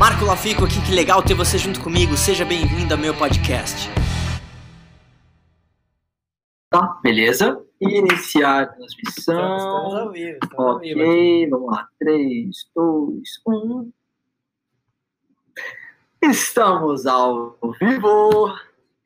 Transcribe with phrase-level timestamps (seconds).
[0.00, 2.16] Marco Lafico aqui, que legal ter você junto comigo.
[2.16, 3.86] Seja bem-vindo ao meu podcast.
[6.70, 7.62] Tá, beleza.
[7.78, 9.56] Iniciar a transmissão.
[9.58, 10.38] Estamos ao vivo.
[10.42, 11.88] Estamos ok, ao vivo vamos lá.
[11.98, 13.92] 3, 2, 1.
[16.22, 18.54] Estamos ao vivo.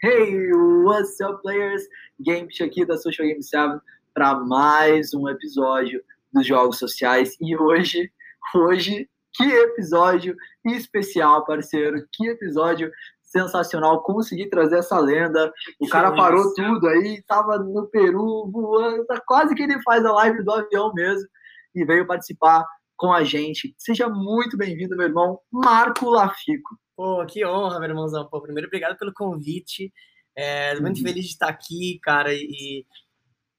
[0.01, 0.53] Hey,
[0.85, 1.83] what's up, players?
[2.21, 3.81] Game aqui da Social Game 7
[4.15, 6.01] para mais um episódio
[6.33, 7.37] dos Jogos Sociais.
[7.41, 8.13] E hoje,
[8.55, 12.05] hoje, que episódio especial, parceiro.
[12.13, 12.91] Que episódio
[13.23, 14.03] sensacional.
[14.03, 15.53] Consegui trazer essa lenda.
[15.81, 19.05] O cara parou tudo aí, tava no Peru, voando.
[19.07, 21.29] Tá quase que ele faz a live do avião mesmo.
[21.75, 22.65] E veio participar
[22.97, 23.75] com a gente.
[23.77, 26.77] Seja muito bem-vindo, meu irmão Marco Lafico.
[26.97, 28.29] Pô, que honra, meu irmãozão.
[28.31, 29.93] Pô, primeiro, obrigado pelo convite.
[30.37, 31.03] É, muito Uhum.
[31.05, 32.33] feliz de estar aqui, cara.
[32.33, 32.85] E,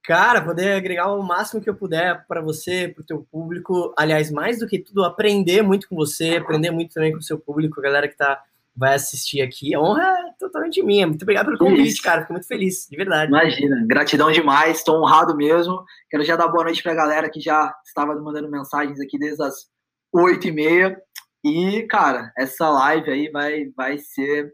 [0.05, 3.94] cara, poder agregar o máximo que eu puder para você, para o teu público.
[3.98, 7.40] Aliás, mais do que tudo, aprender muito com você, aprender muito também com o seu
[7.40, 8.41] público, a galera que tá,
[8.76, 9.73] vai assistir aqui.
[9.73, 11.08] A honra é totalmente minha.
[11.08, 12.22] Muito obrigado pelo convite, cara.
[12.22, 13.30] Fico muito feliz, de verdade.
[13.30, 15.83] Imagina, gratidão demais, estou honrado mesmo.
[16.09, 19.42] Quero já dar boa noite para a galera que já estava mandando mensagens aqui desde
[19.44, 19.67] as
[20.14, 21.02] 8 e meia.
[21.44, 24.52] E, cara, essa live aí vai, vai ser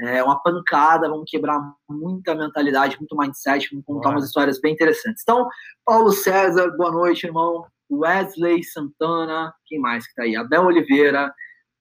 [0.00, 5.22] é, uma pancada, vamos quebrar muita mentalidade, muito mindset, vamos contar umas histórias bem interessantes.
[5.22, 5.46] Então,
[5.84, 7.66] Paulo César, boa noite, irmão.
[7.92, 10.36] Wesley Santana, quem mais que tá aí?
[10.36, 11.32] Abel Oliveira,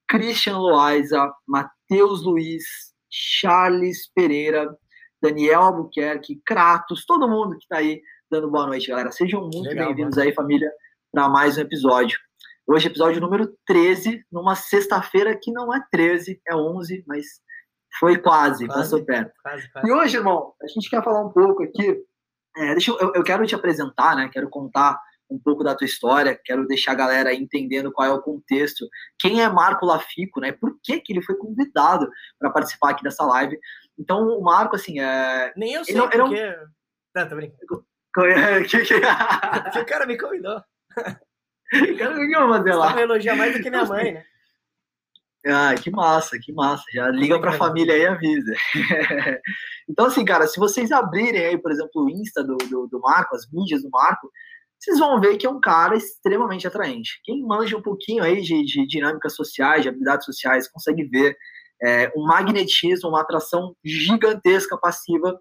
[0.07, 2.63] Christian Loaiza, Matheus Luiz,
[3.09, 4.75] Charles Pereira,
[5.21, 9.11] Daniel Albuquerque, Kratos, todo mundo que tá aí dando boa noite, galera.
[9.11, 10.71] Sejam muito bem-vindos aí, família,
[11.11, 12.17] para mais um episódio.
[12.67, 17.25] Hoje, episódio número 13, numa sexta-feira que não é 13, é 11, mas
[17.99, 18.79] foi quase, Quase.
[18.81, 19.31] passou perto.
[19.41, 19.87] Quase, quase.
[19.87, 21.97] E hoje, irmão, a gente quer falar um pouco aqui.
[22.57, 24.29] é, deixa eu, eu- quero te apresentar, né?
[24.31, 28.21] Quero contar um pouco da tua história, quero deixar a galera entendendo qual é o
[28.21, 28.85] contexto.
[29.19, 30.51] Quem é Marco Lafico, né?
[30.51, 32.09] Por que, que ele foi convidado
[32.39, 33.57] para participar aqui dessa live?
[33.97, 35.53] Então, o Marco, assim, é.
[35.55, 36.69] Nem eu sei, Ele não- ele não- porque...
[37.15, 37.85] Não, tô brincando.
[39.63, 40.61] Porque o cara me convidou.
[41.71, 42.93] O eu vou fazer Você lá?
[42.93, 44.25] vai elogiar mais do que minha mãe, né?
[45.45, 46.83] Ah, que massa, que massa.
[46.93, 48.53] Já liga pra família aí e avisa.
[49.89, 53.35] então, assim, cara, se vocês abrirem aí, por exemplo, o Insta do, do, do Marco,
[53.35, 54.29] as mídias do Marco,
[54.77, 57.21] vocês vão ver que é um cara extremamente atraente.
[57.23, 61.37] Quem manja um pouquinho aí de, de dinâmicas sociais, de habilidades sociais, consegue ver
[61.81, 65.37] é, um magnetismo, uma atração gigantesca passiva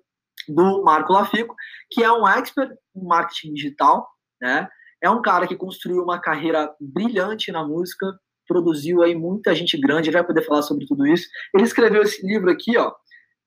[0.49, 1.55] do Marco Lafico,
[1.91, 4.09] que é um expert em marketing digital,
[4.41, 4.69] né?
[5.01, 8.07] É um cara que construiu uma carreira brilhante na música,
[8.49, 11.29] produziu aí muita gente grande, vai poder falar sobre tudo isso.
[11.55, 12.93] Ele escreveu esse livro aqui, ó,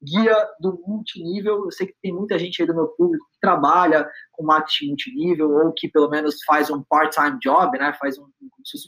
[0.04, 1.66] Guia do Multinível.
[1.66, 5.52] Eu sei que tem muita gente aí do meu público que trabalha com marketing multinível
[5.52, 7.94] ou que pelo menos faz um part-time job, né?
[8.00, 8.26] Faz um,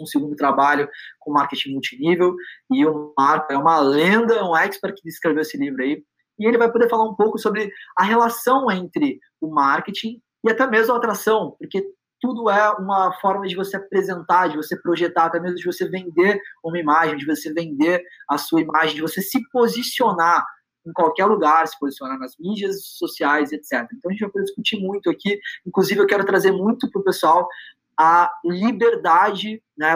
[0.02, 2.36] um segundo trabalho com marketing multinível.
[2.72, 6.04] E o Marco é uma lenda, um expert que escreveu esse livro aí.
[6.40, 10.66] E ele vai poder falar um pouco sobre a relação entre o marketing e até
[10.68, 11.86] mesmo a atração, porque
[12.24, 16.40] tudo é uma forma de você apresentar, de você projetar, até mesmo de você vender
[16.64, 20.46] uma imagem, de você vender a sua imagem, de você se posicionar
[20.88, 23.90] em qualquer lugar, se posicionar nas mídias sociais, etc.
[23.94, 25.38] Então a gente vai discutir muito aqui.
[25.68, 27.46] Inclusive, eu quero trazer muito para o pessoal
[28.00, 29.94] a liberdade, né,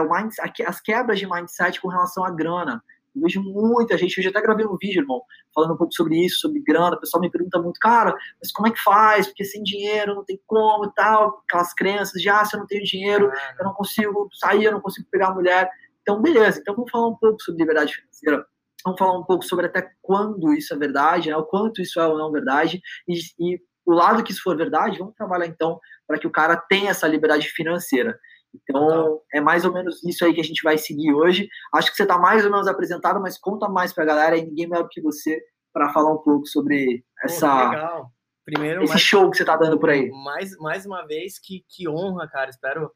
[0.66, 2.84] as quebras de mindset com relação à grana.
[3.18, 5.22] Eu vejo muita gente, já até gravei um vídeo, irmão,
[5.54, 6.96] falando um pouco sobre isso, sobre grana.
[6.96, 9.28] O pessoal me pergunta muito, cara, mas como é que faz?
[9.28, 11.42] Porque sem dinheiro não tem como e tal.
[11.48, 14.82] Aquelas crenças de, ah, se eu não tenho dinheiro, eu não consigo sair, eu não
[14.82, 15.70] consigo pegar a mulher.
[16.02, 16.60] Então, beleza.
[16.60, 18.46] Então, vamos falar um pouco sobre liberdade financeira.
[18.86, 21.36] Vamos falar um pouco sobre até quando isso é verdade, né?
[21.36, 22.82] o quanto isso é ou não verdade.
[23.08, 26.56] E, e o lado que isso for verdade, vamos trabalhar então para que o cara
[26.56, 28.18] tenha essa liberdade financeira.
[28.54, 31.48] Então, é mais ou menos isso aí que a gente vai seguir hoje.
[31.74, 34.46] Acho que você está mais ou menos apresentado, mas conta mais para a galera e
[34.46, 35.42] ninguém melhor que você
[35.74, 38.12] para falar um pouco sobre essa, legal.
[38.44, 40.10] Primeiro, esse mais, show que você está dando por aí.
[40.10, 42.50] mais, mais uma vez, que, que honra, cara.
[42.50, 42.90] Espero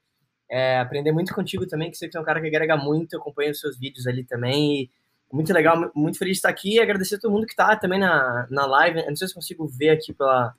[0.49, 3.13] é, aprender muito contigo também, que você que é um cara que agrega muito.
[3.13, 4.83] Eu acompanho os seus vídeos ali também.
[4.83, 4.89] E
[5.31, 7.99] muito legal, muito feliz de estar aqui e agradecer a todo mundo que está também
[7.99, 8.99] na, na live.
[8.99, 10.53] Eu não sei se consigo ver aqui pela,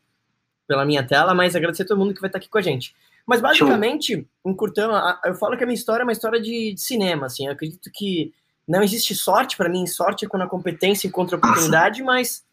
[0.66, 2.94] pela minha tela, mas agradecer a todo mundo que vai estar aqui com a gente.
[3.26, 6.80] Mas basicamente, encurtando, a- eu falo que a minha história é uma história de, de
[6.80, 7.46] cinema, assim.
[7.46, 8.32] Eu acredito que
[8.66, 9.86] não existe sorte para mim.
[9.86, 12.44] Sorte é quando a competência encontra oportunidade, mas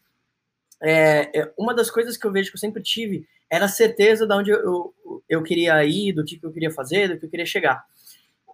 [0.82, 4.26] é, é, uma das coisas que eu vejo que eu sempre tive era a certeza
[4.26, 7.26] de onde eu, eu, eu queria ir, do que, que eu queria fazer, do que
[7.26, 7.84] eu queria chegar.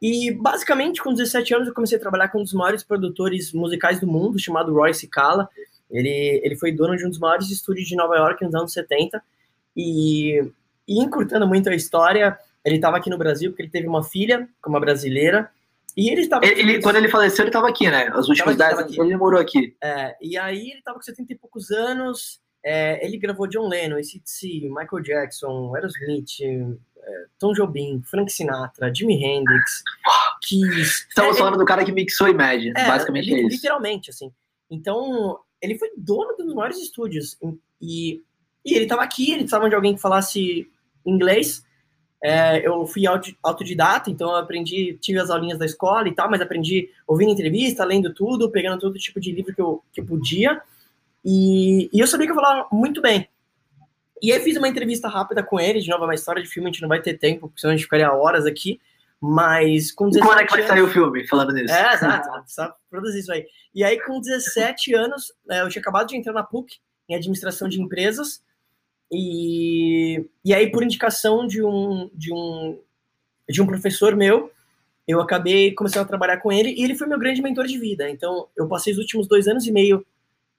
[0.00, 4.00] E basicamente, com 17 anos, eu comecei a trabalhar com um dos maiores produtores musicais
[4.00, 5.48] do mundo, chamado Roy Cicala.
[5.90, 9.22] Ele, ele foi dono de um dos maiores estúdios de Nova York nos anos 70.
[9.76, 10.42] E,
[10.86, 14.48] e encurtando muito a história, ele estava aqui no Brasil porque ele teve uma filha
[14.60, 15.50] com uma brasileira.
[15.96, 16.44] E ele estava.
[16.44, 18.10] Ele, ele, quando ele faleceu, ele estava aqui, né?
[18.14, 19.74] Os últimos 10 anos ele morou aqui.
[19.82, 22.40] É, e aí ele estava com 70 e poucos anos.
[22.62, 29.24] É, ele gravou John Lennon, ACDC, Michael Jackson, Aerosmith, é, Tom Jobim, Frank Sinatra, Jimi
[29.24, 29.84] Hendrix,
[30.42, 31.06] Kiss.
[31.08, 33.48] Estamos é, falando do cara que mixou Imagine, é, basicamente é isso.
[33.48, 34.32] Literalmente, assim.
[34.68, 37.38] Então, ele foi dono dos maiores estúdios.
[37.80, 38.20] E,
[38.64, 40.68] e ele estava aqui, ele precisava de alguém que falasse
[41.06, 41.64] inglês.
[42.22, 43.04] É, eu fui
[43.42, 47.84] autodidata, então eu aprendi, tive as aulinhas da escola e tal, mas aprendi ouvindo entrevista,
[47.84, 50.60] lendo tudo, pegando todo tipo de livro que eu, que eu podia.
[51.24, 53.28] E, e eu sabia que eu falava muito bem.
[54.22, 56.68] E aí fiz uma entrevista rápida com ele, de novo, é uma história de filme,
[56.68, 58.80] a gente não vai ter tempo, porque senão a gente ficaria horas aqui.
[59.20, 61.72] Mas com 17 Quando é que vai sair o filme, falando nisso?
[61.72, 63.46] É, exato, só produzir isso aí.
[63.74, 66.76] E aí, com 17 anos, né, eu tinha acabado de entrar na PUC,
[67.08, 68.42] em administração de empresas,
[69.10, 72.78] e, e aí, por indicação de um, de, um,
[73.48, 74.50] de um professor meu,
[75.06, 78.10] eu acabei começando a trabalhar com ele, e ele foi meu grande mentor de vida.
[78.10, 80.04] Então, eu passei os últimos dois anos e meio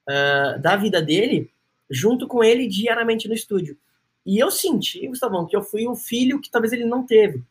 [0.07, 1.51] uh, da vida dele
[1.89, 3.77] junto com ele diariamente no estúdio.
[4.25, 7.41] E eu senti, Gustavão, que eu fui um filho que talvez ele não teve.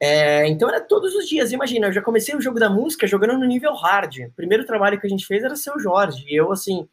[0.00, 3.38] É, então era todos os dias, imagina, eu já comecei o jogo da música jogando
[3.38, 4.18] no nível hard.
[4.28, 6.24] O primeiro trabalho que a gente fez era seu Jorge.
[6.28, 6.88] E eu, assim,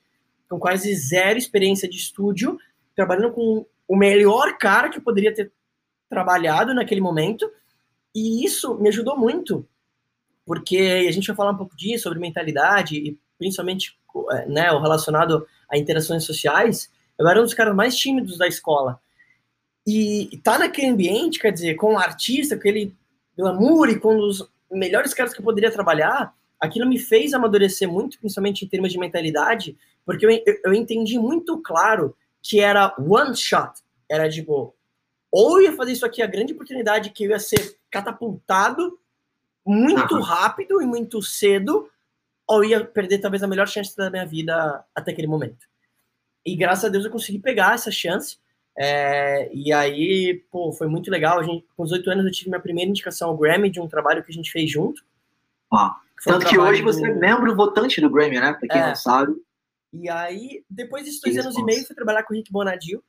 [0.50, 2.57] com quase zero experiência de estúdio,
[2.95, 5.51] trabalhando com o melhor cara que eu poderia ter
[6.10, 7.50] trabalhado naquele momento.
[8.16, 9.68] E isso me ajudou muito,
[10.45, 13.98] porque a gente vai falar um pouco disso, sobre mentalidade, e principalmente
[14.31, 18.48] é, né, o relacionado a interações sociais, eu era um dos caras mais tímidos da
[18.48, 19.00] escola.
[19.86, 22.96] E tá naquele ambiente, quer dizer, com um artista, aquele
[23.36, 28.19] glamour e com os melhores caras que eu poderia trabalhar, aquilo me fez amadurecer muito,
[28.19, 33.36] principalmente em termos de mentalidade, porque eu, eu, eu entendi muito claro que era one
[33.36, 33.72] shot.
[34.12, 34.75] Era tipo,
[35.31, 39.00] ou eu ia fazer isso aqui, a grande oportunidade que eu ia ser catapultado
[39.66, 40.22] muito uhum.
[40.22, 41.90] rápido e muito cedo,
[42.45, 45.66] ou ia perder talvez a melhor chance da minha vida até aquele momento.
[46.45, 48.38] E graças a Deus eu consegui pegar essa chance.
[48.78, 51.39] É, e aí, pô, foi muito legal.
[51.39, 54.24] A gente, com 18 anos eu tive minha primeira indicação ao Grammy de um trabalho
[54.24, 55.01] que a gente fez junto.
[55.72, 58.54] Ah, tanto um que hoje você é membro votante do Grammy, né?
[58.54, 58.88] Pra quem é.
[58.88, 59.34] não sabe.
[59.94, 63.04] E aí, depois desses dois anos e meio, fui trabalhar com o Rick Bonadio.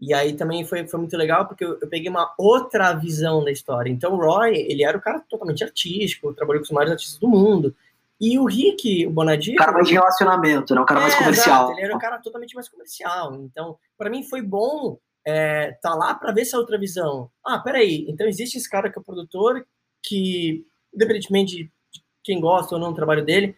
[0.00, 3.50] E aí também foi, foi muito legal, porque eu, eu, peguei uma outra visão da
[3.50, 3.90] história.
[3.90, 7.28] Então, o Roy, ele era o cara totalmente artístico, trabalhou com os maiores artistas do
[7.28, 7.74] mundo.
[8.20, 9.54] E o Rick, o Bonadio.
[9.54, 10.80] O cara mais de relacionamento, né?
[10.80, 11.64] O cara é, mais comercial.
[11.64, 13.34] Exato, ele era um cara totalmente mais comercial.
[13.36, 17.28] Então, para mim foi bom é, tá lá para ver essa outra visão.
[17.44, 19.66] Ah, peraí, então existe esse cara que é o produtor,
[20.00, 20.64] que,
[20.94, 23.56] independentemente de quem gosta ou não do trabalho dele,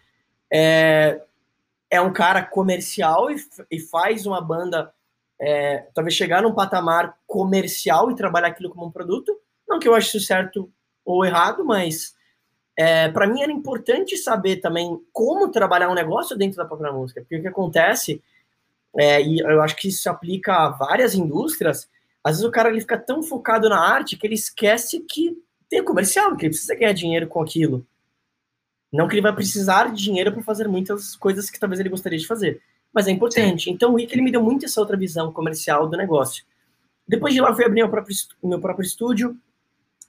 [0.51, 1.21] é,
[1.91, 3.37] é um cara comercial e,
[3.71, 4.93] e faz uma banda
[5.41, 9.39] é, talvez chegar num patamar comercial e trabalhar aquilo como um produto.
[9.69, 10.71] Não que eu ache isso certo
[11.05, 12.15] ou errado, mas
[12.77, 17.21] é, para mim era importante saber também como trabalhar um negócio dentro da própria música,
[17.21, 18.23] porque o que acontece,
[18.97, 21.89] é, e eu acho que isso se aplica a várias indústrias,
[22.23, 25.37] às vezes o cara ele fica tão focado na arte que ele esquece que
[25.69, 27.87] tem comercial, que ele precisa ganhar dinheiro com aquilo.
[28.93, 32.19] Não que ele vai precisar de dinheiro para fazer muitas coisas que talvez ele gostaria
[32.19, 32.63] de fazer,
[32.93, 33.65] mas é importante.
[33.65, 33.71] Sim.
[33.73, 36.45] Então o Rick ele me deu muito essa outra visão comercial do negócio.
[37.07, 39.37] Depois de lá, eu fui abrir meu próprio, meu próprio estúdio,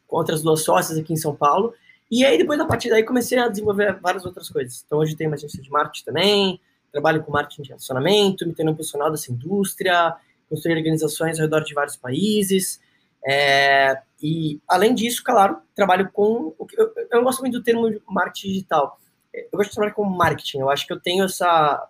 [0.08, 1.74] com outras duas sócias aqui em São Paulo,
[2.12, 4.84] e aí, depois da partir daí, comecei a desenvolver várias outras coisas.
[4.84, 6.60] Então, hoje tenho uma agência de marketing também,
[6.92, 10.16] trabalho com marketing de relacionamento, me tornei um profissional dessa indústria,
[10.50, 12.82] construí organizações ao redor de vários países.
[13.28, 16.54] É, e, além disso, claro, trabalho com.
[16.78, 19.00] Eu, eu não gosto muito do termo marketing digital.
[19.34, 20.60] Eu gosto de trabalhar com marketing.
[20.60, 21.90] Eu acho que eu tenho essa,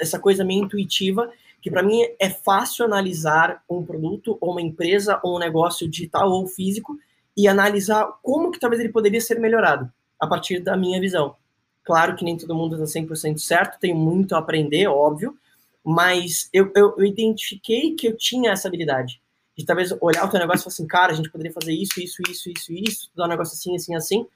[0.00, 5.20] essa coisa meio intuitiva, que para mim é fácil analisar um produto, ou uma empresa,
[5.22, 6.96] ou um negócio digital ou físico,
[7.36, 11.36] e analisar como que talvez ele poderia ser melhorado a partir da minha visão.
[11.84, 15.36] Claro que nem todo mundo está 100% certo, tenho muito a aprender, óbvio,
[15.84, 19.22] mas eu, eu, eu, identifiquei que eu tinha essa habilidade
[19.58, 22.00] de talvez olhar o teu negócio e falar assim, cara, a gente poderia fazer isso,
[22.00, 24.26] isso, isso, isso, isso, dar um negócio assim, assim, assim.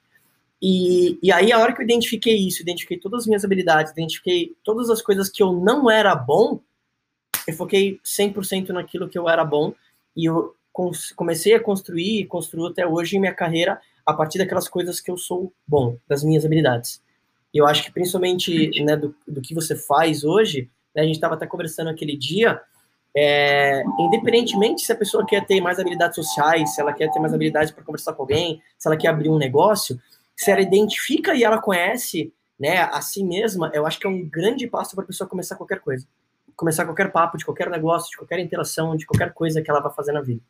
[0.61, 4.53] E, e aí, a hora que eu identifiquei isso, identifiquei todas as minhas habilidades, identifiquei
[4.65, 6.59] todas as coisas que eu não era bom,
[7.47, 9.73] eu foquei 100% naquilo que eu era bom
[10.15, 10.53] e eu
[11.15, 15.15] comecei a construir e construo até hoje minha carreira a partir daquelas coisas que eu
[15.15, 17.01] sou bom, das minhas habilidades.
[17.53, 21.15] E eu acho que principalmente né, do, do que você faz hoje, né, a gente
[21.15, 22.61] estava até conversando aquele dia,
[23.15, 27.33] é, independentemente se a pessoa quer ter mais habilidades sociais, se ela quer ter mais
[27.33, 29.99] habilidades para conversar com alguém, se ela quer abrir um negócio,
[30.35, 34.27] se ela identifica e ela conhece né, a si mesma, eu acho que é um
[34.27, 36.07] grande passo para a pessoa começar qualquer coisa.
[36.55, 39.91] Começar qualquer papo, de qualquer negócio, de qualquer interação, de qualquer coisa que ela vai
[39.93, 40.41] fazer na vida.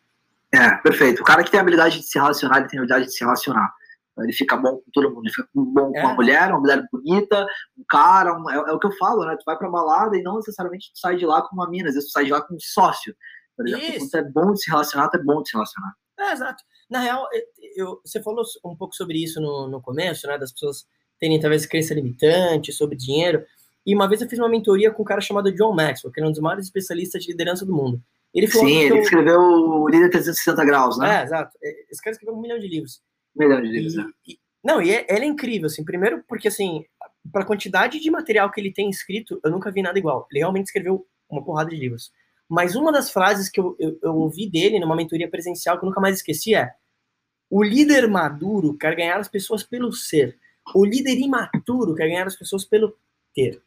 [0.53, 1.22] É, perfeito.
[1.22, 3.74] O cara que tem habilidade de se relacionar, ele tem habilidade de se relacionar.
[4.20, 6.03] Ele fica bom com todo mundo, ele fica bom com é.
[6.03, 9.36] uma mulher, uma mulher bonita, um cara, um, é, é, o que eu falo, né?
[9.36, 11.96] Tu vai pra balada e não necessariamente tu sai de lá com uma mina, às
[11.96, 13.15] vezes tu sai de lá com um sócio.
[13.58, 14.10] Por exemplo, Isso.
[14.10, 15.93] quando é bom de se relacionar, é bom de se relacionar.
[16.20, 16.63] É, exato.
[16.89, 17.27] Na real,
[17.75, 20.38] eu, você falou um pouco sobre isso no, no começo, né?
[20.38, 20.86] Das pessoas
[21.20, 23.43] terem talvez crença limitante sobre dinheiro.
[23.86, 26.25] E uma vez eu fiz uma mentoria com um cara chamado John Maxwell, que é
[26.25, 28.01] um dos maiores especialistas de liderança do mundo.
[28.34, 29.01] Ele Sim, ele eu...
[29.01, 31.22] escreveu o Líder 360 Graus, né?
[31.22, 31.58] É, exato.
[31.89, 33.01] Esse cara escreveu um milhão de livros.
[33.36, 34.06] Milhão de livros, e, né?
[34.63, 35.84] Não, e é, ele é incrível, assim.
[35.84, 36.86] Primeiro porque, assim,
[37.32, 40.28] para a quantidade de material que ele tem escrito, eu nunca vi nada igual.
[40.32, 42.12] Ele realmente escreveu uma porrada de livros.
[42.48, 45.90] Mas uma das frases que eu, eu, eu ouvi dele numa mentoria presencial que eu
[45.90, 46.72] nunca mais esqueci é
[47.50, 50.38] o líder maduro quer ganhar as pessoas pelo ser.
[50.74, 52.96] O líder imaturo quer ganhar as pessoas pelo
[53.36, 53.62] ter.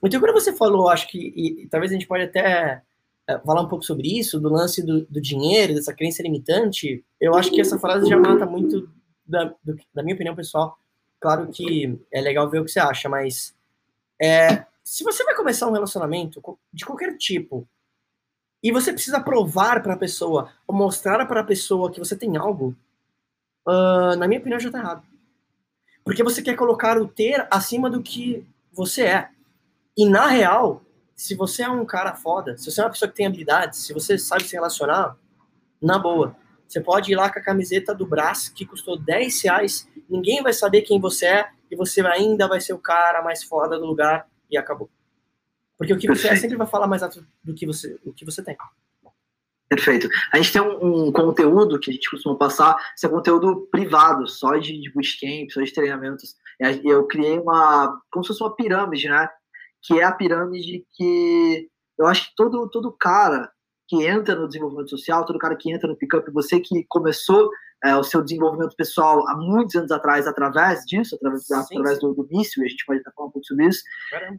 [0.00, 2.82] Então, quando você falou, acho que, e, e talvez a gente pode até
[3.28, 7.34] é, falar um pouco sobre isso, do lance do, do, dinheiro, dessa crença limitante, eu
[7.34, 8.88] acho que essa frase já mata muito
[9.32, 10.78] da, do, da minha opinião pessoal.
[11.18, 13.54] Claro que é legal ver o que você acha, mas
[14.20, 16.40] é, se você vai começar um relacionamento
[16.72, 17.66] de qualquer tipo
[18.62, 22.36] e você precisa provar para a pessoa ou mostrar para a pessoa que você tem
[22.36, 22.76] algo,
[23.66, 25.02] uh, na minha opinião já está errado.
[26.04, 29.30] Porque você quer colocar o ter acima do que você é.
[29.96, 30.82] E na real,
[31.14, 33.92] se você é um cara foda, se você é uma pessoa que tem habilidades, se
[33.92, 35.16] você sabe se relacionar,
[35.80, 36.36] na boa.
[36.72, 40.54] Você pode ir lá com a camiseta do Brás, que custou 10 reais, ninguém vai
[40.54, 44.26] saber quem você é, e você ainda vai ser o cara mais foda do lugar,
[44.50, 44.88] e acabou.
[45.76, 48.24] Porque o que você é sempre vai falar mais alto do que você, o que
[48.24, 48.56] você tem.
[49.68, 50.08] Perfeito.
[50.32, 54.26] A gente tem um, um, conteúdo que a gente costuma passar, esse é conteúdo privado,
[54.26, 56.36] só de, de bootcamp, só de treinamentos.
[56.58, 59.28] E eu criei uma, como se fosse uma pirâmide, né?
[59.82, 63.52] Que é a pirâmide que eu acho que todo, todo cara
[63.88, 67.50] que entra no desenvolvimento social, todo cara que entra no pickup, você que começou
[67.84, 72.06] é, o seu desenvolvimento pessoal há muitos anos atrás, através disso, através, sim, através sim.
[72.06, 73.82] do, do míssil, a gente pode até falar um pouco sobre isso.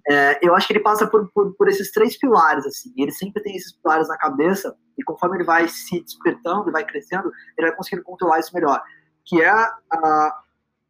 [0.10, 3.44] É, eu acho que ele passa por, por, por, esses três pilares, assim, ele sempre
[3.44, 7.68] tem esses pilares na cabeça, e conforme ele vai se despertando e vai crescendo, ele
[7.68, 8.82] vai conseguindo controlar isso melhor,
[9.26, 10.42] que é a,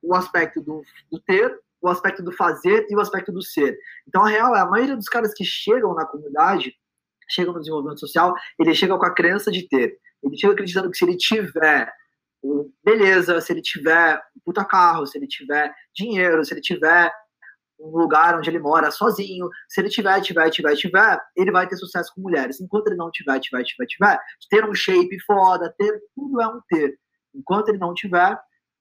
[0.01, 3.77] o aspecto do, do ter, o aspecto do fazer e o aspecto do ser.
[4.07, 6.73] Então, a real é, a maioria dos caras que chegam na comunidade,
[7.33, 9.97] chega no desenvolvimento social, ele chega com a crença de ter.
[10.23, 11.91] Ele chega acreditando que se ele tiver
[12.83, 17.11] beleza, se ele tiver um puta carro, se ele tiver dinheiro, se ele tiver
[17.79, 21.75] um lugar onde ele mora sozinho, se ele tiver, tiver, tiver, tiver, ele vai ter
[21.75, 22.61] sucesso com mulheres.
[22.61, 26.61] Enquanto ele não tiver, tiver, tiver, tiver, ter um shape foda, ter tudo é um
[26.67, 26.97] ter.
[27.33, 28.37] Enquanto ele não tiver,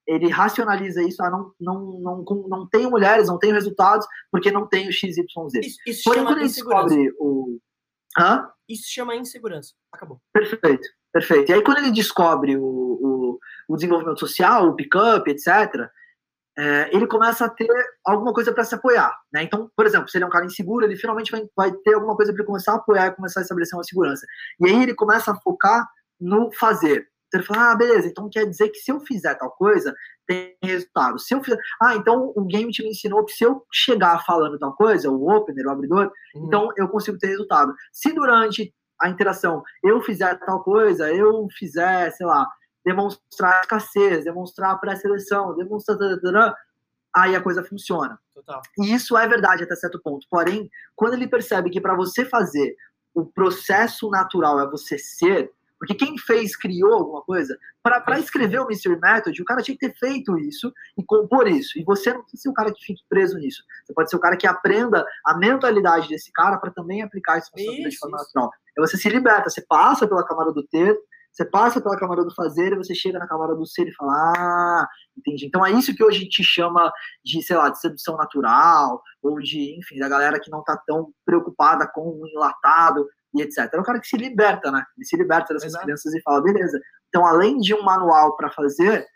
[0.06, 4.50] ele racionaliza isso, ah, não, não, não, não, não tenho mulheres, não tenho resultados, porque
[4.50, 5.16] não tenho XYZ.
[5.62, 7.58] Isso, isso Porém, quando ele descobre o,
[8.18, 8.48] Hã?
[8.68, 9.72] Isso chama insegurança.
[9.92, 10.20] Acabou.
[10.32, 11.50] Perfeito, perfeito.
[11.50, 13.38] E aí, quando ele descobre o, o,
[13.68, 15.90] o desenvolvimento social, o pick-up, etc.,
[16.56, 17.68] é, ele começa a ter
[18.04, 19.16] alguma coisa para se apoiar.
[19.32, 19.42] Né?
[19.42, 22.14] Então, por exemplo, se ele é um cara inseguro, ele finalmente vai, vai ter alguma
[22.14, 24.26] coisa para começar a apoiar e começar a estabelecer uma segurança.
[24.60, 25.88] E aí ele começa a focar
[26.20, 27.08] no fazer.
[27.32, 29.94] Então ele fala, ah, beleza, então quer dizer que se eu fizer tal coisa,
[30.26, 31.18] tem resultado.
[31.18, 34.74] Se eu fizer, ah, então o game te ensinou que se eu chegar falando tal
[34.74, 36.46] coisa, o opener, o abridor, uhum.
[36.46, 37.72] então eu consigo ter resultado.
[37.90, 42.46] Se durante a interação eu fizer tal coisa, eu fizer, sei lá,
[42.84, 46.54] demonstrar escassez, demonstrar pré-seleção, demonstrar.
[47.14, 48.18] Aí a coisa funciona.
[48.34, 48.60] Total.
[48.78, 50.26] E isso é verdade até certo ponto.
[50.30, 52.76] Porém, quando ele percebe que para você fazer
[53.14, 55.50] o processo natural é você ser,
[55.82, 59.88] porque quem fez, criou alguma coisa, para escrever o Mystery Method, o cara tinha que
[59.88, 61.76] ter feito isso e compor isso.
[61.76, 63.64] E você não precisa ser o cara que fique preso nisso.
[63.84, 67.50] Você pode ser o cara que aprenda a mentalidade desse cara para também aplicar isso
[67.56, 68.50] na sua vida de forma natural.
[68.78, 70.96] E você se liberta, você passa pela camada do ter,
[71.32, 74.12] você passa pela camada do fazer e você chega na camada do ser e fala,
[74.36, 75.46] ah, entendi.
[75.46, 76.92] Então é isso que hoje a gente chama
[77.24, 81.12] de, sei lá, de sedução natural, ou de, enfim, da galera que não está tão
[81.26, 83.68] preocupada com o enlatado e etc.
[83.72, 84.84] É o cara que se liberta, né?
[84.96, 85.84] Ele se liberta dessas Exato.
[85.84, 86.80] crianças e fala, beleza.
[87.08, 89.06] Então, além de um manual para fazer,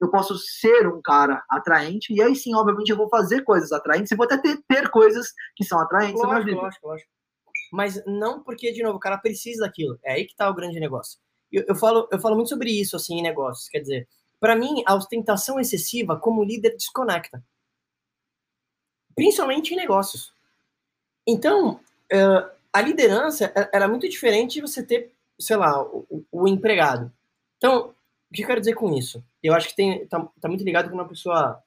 [0.00, 4.10] eu posso ser um cara atraente, e aí sim, obviamente, eu vou fazer coisas atraentes,
[4.10, 6.60] e vou até ter, ter coisas que são atraentes lógico, na minha vida.
[6.60, 7.10] Lógico, lógico.
[7.72, 9.98] Mas não porque, de novo, o cara precisa daquilo.
[10.04, 11.18] É aí que tá o grande negócio.
[11.50, 13.68] Eu, eu, falo, eu falo muito sobre isso, assim, em negócios.
[13.68, 14.08] Quer dizer,
[14.40, 17.42] para mim, a ostentação excessiva como líder desconecta.
[19.14, 20.32] Principalmente em negócios.
[21.26, 21.80] Então,
[22.12, 27.10] uh, a liderança é, era muito diferente de você ter, sei lá, o, o, empregado.
[27.56, 27.94] Então,
[28.28, 29.22] o que eu quero dizer com isso?
[29.40, 31.62] Eu acho que tem, tá, tá muito ligado quando uma pessoa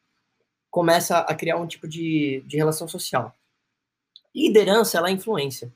[0.70, 3.34] começa a criar um tipo de, de relação social.
[4.36, 5.72] Liderança, ela é influência.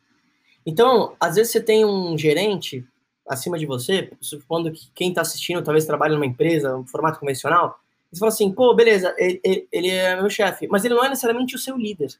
[0.65, 2.85] Então, às vezes você tem um gerente
[3.25, 7.79] acima de você, supondo que quem está assistindo talvez trabalhe numa empresa, um formato convencional,
[8.11, 11.55] Você fala assim, pô, beleza, ele, ele é meu chefe, mas ele não é necessariamente
[11.55, 12.13] o seu líder.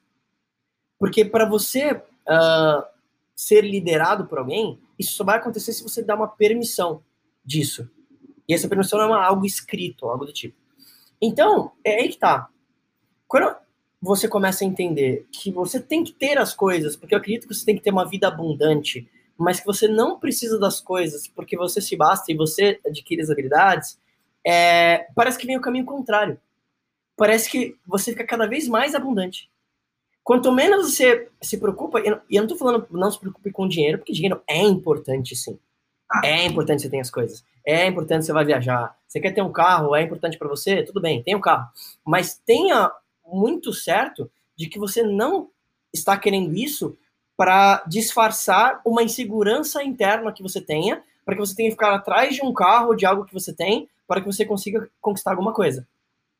[0.98, 2.92] Porque para você uh,
[3.36, 7.04] ser liderado por alguém, isso só vai acontecer se você dá uma permissão
[7.44, 7.90] disso.
[8.48, 10.58] E essa permissão não é algo escrito, algo do tipo.
[11.22, 12.50] Então, é aí que tá.
[13.28, 13.56] Quando
[14.02, 17.54] você começa a entender que você tem que ter as coisas, porque eu acredito que
[17.54, 19.08] você tem que ter uma vida abundante,
[19.38, 23.30] mas que você não precisa das coisas porque você se basta e você adquire as
[23.30, 24.00] habilidades,
[24.46, 26.40] é, parece que vem o caminho contrário.
[27.16, 29.50] Parece que você fica cada vez mais abundante.
[30.24, 33.98] Quanto menos você se preocupa, e eu não estou falando não se preocupe com dinheiro,
[33.98, 35.58] porque dinheiro é importante sim.
[36.10, 36.22] Ah.
[36.24, 37.44] É importante você ter as coisas.
[37.66, 38.96] É importante você vai viajar.
[39.08, 40.84] Você quer ter um carro, é importante para você?
[40.84, 41.68] Tudo bem, tem um carro.
[42.06, 42.92] Mas tenha
[43.26, 45.50] muito certo de que você não
[45.94, 46.98] está querendo isso
[47.36, 52.36] para disfarçar uma insegurança interna que você tenha, para que você tenha que ficar atrás
[52.36, 55.88] de um carro, de algo que você tem, para que você consiga conquistar alguma coisa.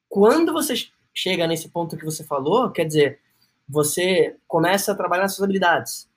[0.10, 0.76] Quando você
[1.14, 3.20] chega nesse ponto que você falou, quer dizer,
[3.68, 6.10] você começa a trabalhar nas suas habilidades.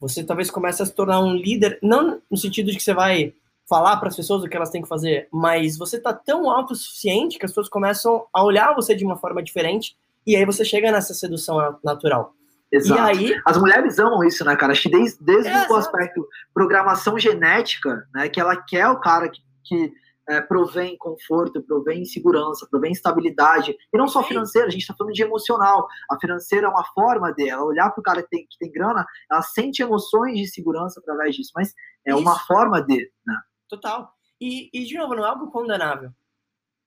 [0.00, 3.34] Você talvez comece a se tornar um líder, não no sentido de que você vai
[3.68, 7.38] falar para as pessoas o que elas têm que fazer, mas você está tão autossuficiente
[7.38, 10.90] que as pessoas começam a olhar você de uma forma diferente e aí você chega
[10.90, 12.34] nessa sedução natural.
[12.70, 13.00] Exato.
[13.00, 13.40] E aí...
[13.46, 14.72] As mulheres amam isso, né, cara?
[14.72, 19.28] Acho que desde, desde é, o aspecto programação genética, né, que ela quer o cara
[19.28, 19.92] que, que
[20.32, 23.76] é, provém conforto, provém segurança, provém estabilidade.
[23.92, 25.86] E não só financeira, a gente está falando de emocional.
[26.10, 27.64] A financeira é uma forma dela.
[27.64, 31.36] Olhar para o cara que tem, que tem grana, ela sente emoções de segurança através
[31.36, 31.74] disso, mas
[32.06, 32.18] é Isso.
[32.18, 33.10] uma forma de.
[33.26, 33.34] Né?
[33.68, 34.10] Total.
[34.40, 36.10] E, e, de novo, não é algo condenável.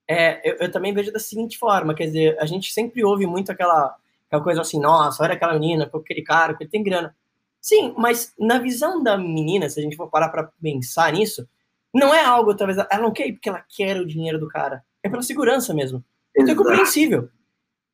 [0.08, 3.52] É, eu, eu, também vejo da seguinte forma: quer dizer, a gente sempre ouve muito
[3.52, 3.96] aquela,
[4.28, 7.16] aquela coisa assim, nossa, olha aquela menina, aquele cara, que ele tem grana.
[7.62, 11.48] Sim, mas na visão da menina, se a gente for parar para pensar nisso,
[11.96, 14.84] não é algo, talvez, ela não quer ir porque ela quer o dinheiro do cara.
[15.02, 16.04] É pela segurança mesmo.
[16.38, 17.30] Então é compreensível.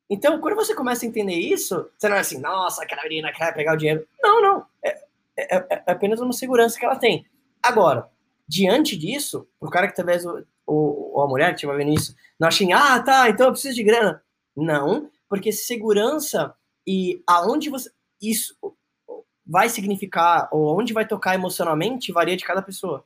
[0.10, 3.54] Então, quando você começa a entender isso, você não é assim, nossa, aquela menina quer
[3.54, 4.06] pegar o dinheiro.
[4.22, 4.66] Não, não.
[4.84, 4.90] É,
[5.38, 7.26] é, é, é apenas uma segurança que ela tem.
[7.62, 8.10] Agora,
[8.48, 12.16] diante disso, o cara que talvez, o, o, ou a mulher que estiver vendo isso,
[12.40, 14.22] não achem, ah, tá, então eu preciso de grana.
[14.56, 16.54] Não, porque segurança
[16.86, 17.90] e aonde você.
[18.22, 18.56] Isso
[19.46, 23.06] vai significar, ou onde vai tocar emocionalmente, varia de cada pessoa.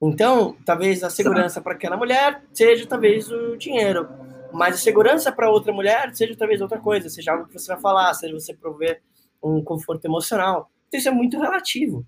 [0.00, 4.08] Então, talvez a segurança para aquela mulher seja talvez o dinheiro,
[4.52, 7.80] mas a segurança para outra mulher seja talvez outra coisa, seja algo que você vai
[7.80, 9.02] falar, seja você prover
[9.42, 10.70] um conforto emocional.
[10.86, 12.06] Então, isso é muito relativo.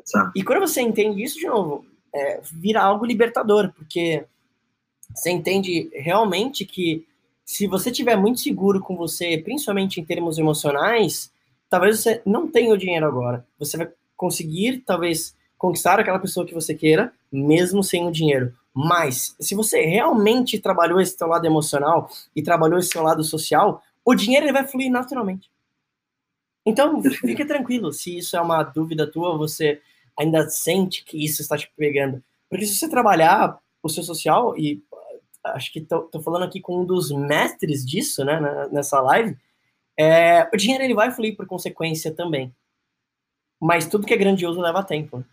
[0.00, 0.32] Exato.
[0.36, 1.84] E quando você entende isso, de novo,
[2.14, 4.24] é, vira algo libertador, porque
[5.14, 7.06] você entende realmente que
[7.44, 11.32] se você estiver muito seguro com você, principalmente em termos emocionais,
[11.68, 13.46] talvez você não tenha o dinheiro agora.
[13.58, 18.54] Você vai conseguir, talvez, conquistar aquela pessoa que você queira, mesmo sem o dinheiro.
[18.74, 23.82] Mas, se você realmente trabalhou esse seu lado emocional e trabalhou esse seu lado social,
[24.04, 25.50] o dinheiro ele vai fluir naturalmente.
[26.64, 29.80] Então, fique tranquilo, se isso é uma dúvida tua, você
[30.18, 32.22] ainda sente que isso está te pegando.
[32.50, 34.82] Porque se você trabalhar o seu social, e
[35.44, 39.36] acho que tô, tô falando aqui com um dos mestres disso, né, nessa live,
[39.98, 42.54] é, o dinheiro ele vai fluir por consequência também.
[43.60, 45.24] Mas tudo que é grandioso leva tempo.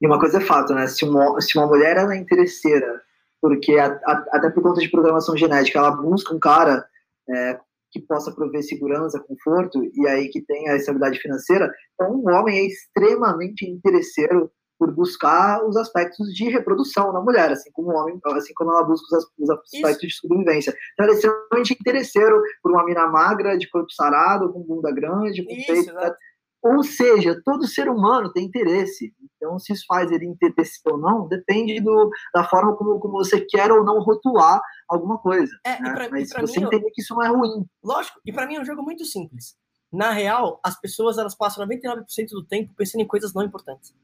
[0.00, 0.86] E uma coisa é fato, né?
[0.86, 3.02] Se uma, se uma mulher ela é interesseira,
[3.40, 6.86] porque a, a, até por conta de programação genética, ela busca um cara
[7.28, 7.58] é,
[7.90, 12.66] que possa prover segurança, conforto, e aí que tenha estabilidade financeira, então um homem é
[12.66, 18.54] extremamente interesseiro por buscar os aspectos de reprodução na mulher, assim como o homem, assim
[18.54, 20.06] como ela busca os, os aspectos Isso.
[20.06, 20.74] de sobrevivência.
[20.94, 25.44] Então ela é extremamente interesseiro por uma mina magra, de corpo sarado, com bunda grande,
[25.44, 25.92] com Isso, peito.
[25.92, 26.14] Né?
[26.62, 29.14] Ou seja, todo ser humano tem interesse.
[29.36, 33.40] Então, se isso faz ele interesse ou não, depende do, da forma como, como você
[33.40, 35.50] quer ou não rotular alguma coisa.
[35.64, 35.92] É, né?
[35.94, 37.66] pra, Mas você mim, entender que isso não é ruim.
[37.82, 39.56] Lógico, e para mim é um jogo muito simples.
[39.90, 43.94] Na real, as pessoas elas passam 99% do tempo pensando em coisas não importantes.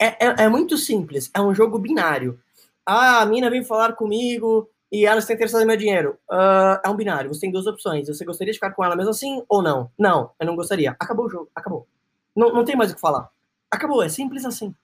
[0.00, 2.40] É, é, é muito simples, é um jogo binário.
[2.86, 6.18] Ah, a mina vem falar comigo, e ela está interessada no meu dinheiro.
[6.30, 8.08] Uh, é um binário, você tem duas opções.
[8.08, 9.90] Você gostaria de ficar com ela mesmo assim ou não?
[9.98, 10.92] Não, eu não gostaria.
[10.92, 11.86] Acabou o jogo, acabou.
[12.34, 13.28] Não, não tem mais o que falar.
[13.70, 14.74] Acabou, é simples assim.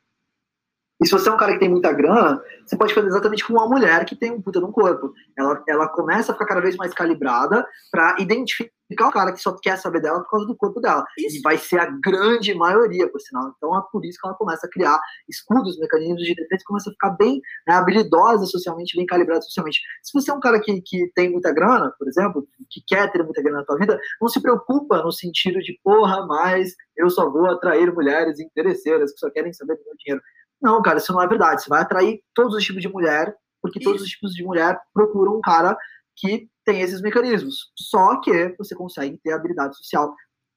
[1.03, 3.59] E se você é um cara que tem muita grana, você pode fazer exatamente como
[3.59, 5.13] uma mulher que tem um puta no corpo.
[5.37, 9.57] Ela, ela começa a ficar cada vez mais calibrada para identificar o cara que só
[9.61, 11.05] quer saber dela por causa do corpo dela.
[11.19, 11.39] Isso.
[11.39, 13.53] E vai ser a grande maioria, por sinal.
[13.57, 16.93] Então é por isso que ela começa a criar escudos, mecanismos de defesa, começa a
[16.93, 19.81] ficar bem né, habilidosa socialmente, bem calibrada socialmente.
[20.03, 23.23] Se você é um cara que, que tem muita grana, por exemplo, que quer ter
[23.25, 27.29] muita grana na tua vida, não se preocupa no sentido de, porra, mas eu só
[27.29, 30.23] vou atrair mulheres interesseiras que só querem saber do meu dinheiro.
[30.65, 31.63] Não, cara, isso não é verdade.
[31.63, 35.39] Você vai atrair todos os tipos de mulher porque todos os tipos de mulher procuram
[35.39, 35.75] um cara
[36.15, 37.73] que tem esses mecanismos.
[37.75, 40.15] Só que você consegue ter habilidade social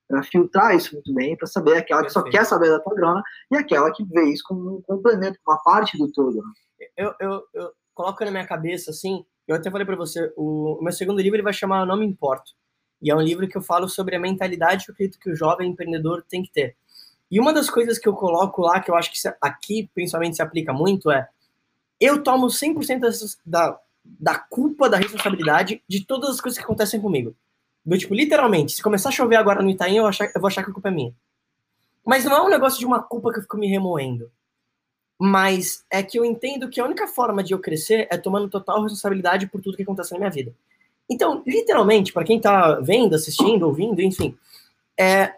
[0.10, 3.24] para filtrar isso muito bem, para saber aquela que só quer saber da tua grana
[3.50, 6.36] e aquela que vê isso como um complemento, uma parte do todo.
[6.36, 6.88] Né?
[6.98, 10.84] Eu, eu, eu coloco na minha cabeça assim, eu até falei para você, o, o,
[10.84, 12.52] meu segundo livro ele vai chamar Não Me Importo.
[13.02, 15.36] E é um livro que eu falo sobre a mentalidade que eu acredito que o
[15.36, 16.76] jovem empreendedor tem que ter.
[17.30, 20.42] E uma das coisas que eu coloco lá, que eu acho que aqui principalmente se
[20.42, 21.28] aplica muito, é
[22.00, 27.36] eu tomo 100% da, da culpa, da responsabilidade de todas as coisas que acontecem comigo.
[27.86, 30.64] Do tipo, literalmente, se começar a chover agora no Itaim, eu, achar, eu vou achar
[30.64, 31.14] que a culpa é minha.
[32.06, 34.32] Mas não é um negócio de uma culpa que eu fico me remoendo.
[35.20, 38.82] Mas é que eu entendo que a única forma de eu crescer é tomando total
[38.82, 40.54] responsabilidade por tudo que acontece na minha vida.
[41.10, 44.38] Então, literalmente, para quem tá vendo, assistindo, ouvindo, enfim,
[45.00, 45.34] é,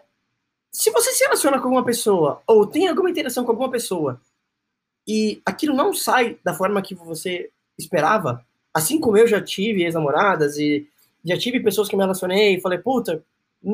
[0.72, 4.20] se você se relaciona com alguma pessoa ou tem alguma interação com alguma pessoa
[5.06, 10.56] e aquilo não sai da forma que você esperava, assim como eu já tive ex-namoradas
[10.58, 10.88] e
[11.24, 13.24] já tive pessoas que me relacionei e falei, puta,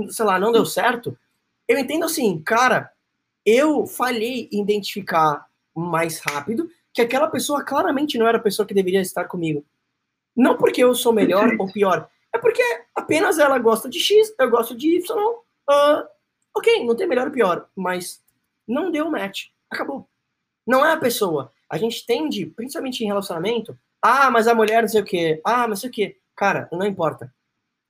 [0.09, 1.17] sei lá, não deu certo,
[1.69, 2.91] eu entendo assim, cara,
[3.45, 8.75] eu falhei em identificar mais rápido que aquela pessoa claramente não era a pessoa que
[8.75, 9.65] deveria estar comigo.
[10.35, 12.63] Não porque eu sou melhor ou pior, é porque
[12.95, 15.17] apenas ela gosta de X, eu gosto de Y.
[15.69, 16.16] Uh,
[16.57, 18.23] ok, não tem melhor ou pior, mas
[18.67, 19.49] não deu match.
[19.71, 20.09] Acabou.
[20.67, 21.53] Não é a pessoa.
[21.69, 25.69] A gente tende, principalmente em relacionamento, ah, mas a mulher não sei o quê, ah,
[25.69, 26.17] mas sei o quê.
[26.35, 27.33] Cara, não importa.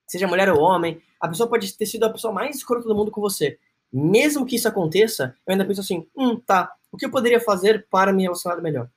[0.07, 3.11] Seja mulher ou homem, a pessoa pode ter sido a pessoa mais escrota do mundo
[3.11, 3.59] com você.
[3.93, 7.87] Mesmo que isso aconteça, eu ainda penso assim, hum, tá, o que eu poderia fazer
[7.91, 8.89] para me relacionar melhor?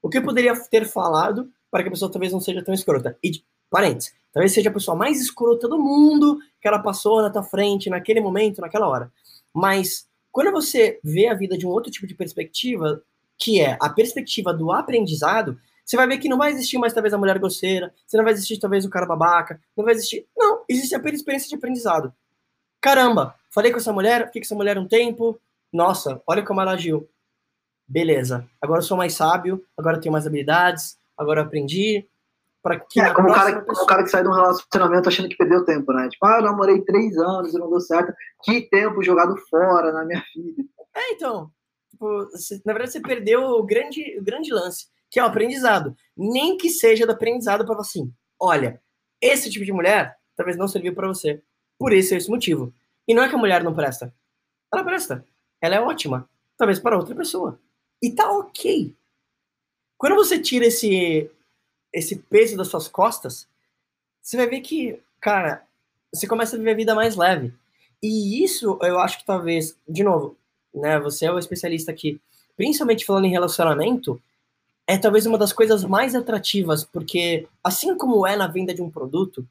[0.00, 3.18] O que eu poderia ter falado para que a pessoa talvez não seja tão escrota?
[3.22, 7.42] E, parênteses, talvez seja a pessoa mais escrota do mundo que ela passou na tua
[7.42, 9.12] frente, naquele momento, naquela hora.
[9.52, 13.02] Mas, quando você vê a vida de um outro tipo de perspectiva,
[13.36, 17.12] que é a perspectiva do aprendizado, você vai ver que não vai existir mais talvez
[17.12, 20.24] a mulher grosseira, você não vai existir talvez o cara babaca, não vai existir.
[20.36, 22.14] Não, existe apenas experiência de aprendizado.
[22.80, 25.40] Caramba, falei com essa mulher, fiquei com essa mulher um tempo,
[25.72, 27.08] nossa, olha como ela agiu.
[27.88, 32.06] Beleza, agora eu sou mais sábio, agora eu tenho mais habilidades, agora eu aprendi.
[32.62, 33.84] Para que é, como o cara, pessoa...
[33.84, 36.08] o cara que sai de um relacionamento achando que perdeu tempo, né?
[36.08, 38.12] Tipo, ah, eu namorei três anos e não deu certo.
[38.42, 40.64] Que tempo jogado fora na minha vida.
[40.94, 41.50] É, então,
[41.98, 45.96] Tipo, você, na verdade, você perdeu o grande, o grande lance, que é o aprendizado.
[46.16, 48.80] Nem que seja do aprendizado para assim, olha,
[49.20, 51.42] esse tipo de mulher talvez não serviu para você.
[51.76, 52.72] Por esse esse motivo.
[53.06, 54.14] E não é que a mulher não presta.
[54.72, 55.24] Ela presta.
[55.60, 56.28] Ela é ótima.
[56.56, 57.58] Talvez para outra pessoa.
[58.00, 58.94] E tá ok.
[59.96, 61.28] Quando você tira esse,
[61.92, 63.48] esse peso das suas costas,
[64.20, 65.64] você vai ver que, cara,
[66.12, 67.52] você começa a viver a vida mais leve.
[68.02, 70.36] E isso eu acho que talvez, de novo,
[70.74, 70.98] né?
[71.00, 72.20] Você é o especialista aqui,
[72.56, 74.20] principalmente falando em relacionamento,
[74.86, 78.90] é talvez uma das coisas mais atrativas, porque assim como é na venda de um
[78.90, 79.46] produto,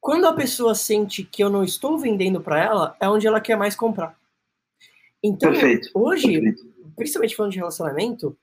[0.00, 3.56] quando a pessoa sente que eu não estou vendendo para ela, é onde ela quer
[3.56, 4.18] mais comprar.
[5.22, 5.90] Então, Perfeito.
[5.94, 6.66] hoje, Perfeito.
[6.96, 8.36] principalmente falando de relacionamento,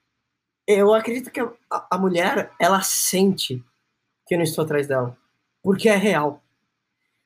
[0.69, 3.63] eu acredito que a, mulher, ela sente
[4.27, 5.17] que eu não estou atrás dela,
[5.63, 6.43] porque é real.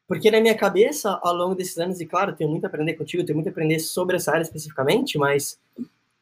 [0.08, 3.26] Porque na minha cabeça, ao longo desses anos, e claro, tenho muito a aprender contigo,
[3.26, 5.60] tenho muito a aprender sobre essa área especificamente, mas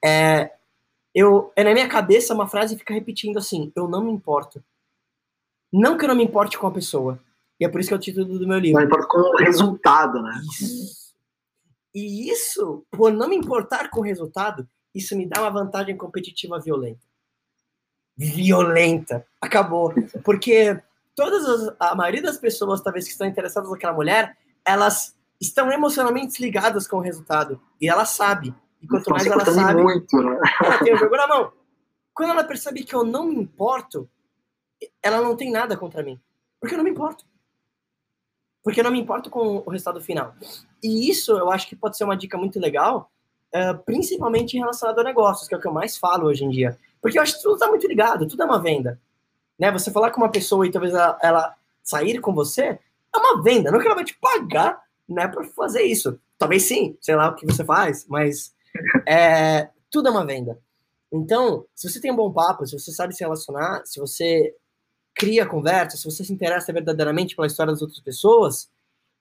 [0.04, 0.52] é,
[1.14, 4.64] eu, é na minha cabeça uma frase fica repetindo assim: eu não me importo.
[5.72, 7.20] Não que eu não me importe com a pessoa.
[7.60, 8.80] E é por isso que é o título do meu livro.
[8.80, 10.42] Não importa com o resultado, né?
[10.60, 11.12] Isso.
[11.94, 16.60] E isso, por não me importar com o resultado, isso me dá uma vantagem competitiva
[16.60, 17.11] violenta.
[18.30, 19.26] Violenta.
[19.40, 19.94] Acabou.
[20.24, 20.80] Porque
[21.16, 26.42] todas as, a maioria das pessoas, talvez, que estão interessadas naquela mulher, elas estão emocionalmente
[26.42, 27.60] ligadas com o resultado.
[27.80, 28.54] E ela sabe.
[28.82, 30.40] E quanto mais ela sabe, muito, né?
[30.64, 31.52] ela tem o jogo na mão.
[32.14, 34.10] Quando ela percebe que eu não me importo,
[35.02, 36.20] ela não tem nada contra mim.
[36.60, 37.26] Porque eu não me importo.
[38.64, 40.36] Porque eu não me importo com o resultado final.
[40.84, 43.12] E isso eu acho que pode ser uma dica muito legal,
[43.56, 46.78] uh, principalmente relacionado a negócios, que é o que eu mais falo hoje em dia.
[47.02, 49.00] Porque eu acho que tudo está muito ligado, tudo é uma venda
[49.62, 49.72] né?
[49.72, 52.80] Você falar com uma pessoa e talvez ela, ela sair com você
[53.14, 56.20] é uma venda, não que ela vai te pagar, né, para fazer isso.
[56.36, 58.56] Talvez sim, sei lá o que você faz, mas
[59.06, 60.58] é, tudo é uma venda.
[61.12, 64.56] Então, se você tem um bom papo, se você sabe se relacionar, se você
[65.14, 68.68] cria conversa, se você se interessa verdadeiramente pela história das outras pessoas,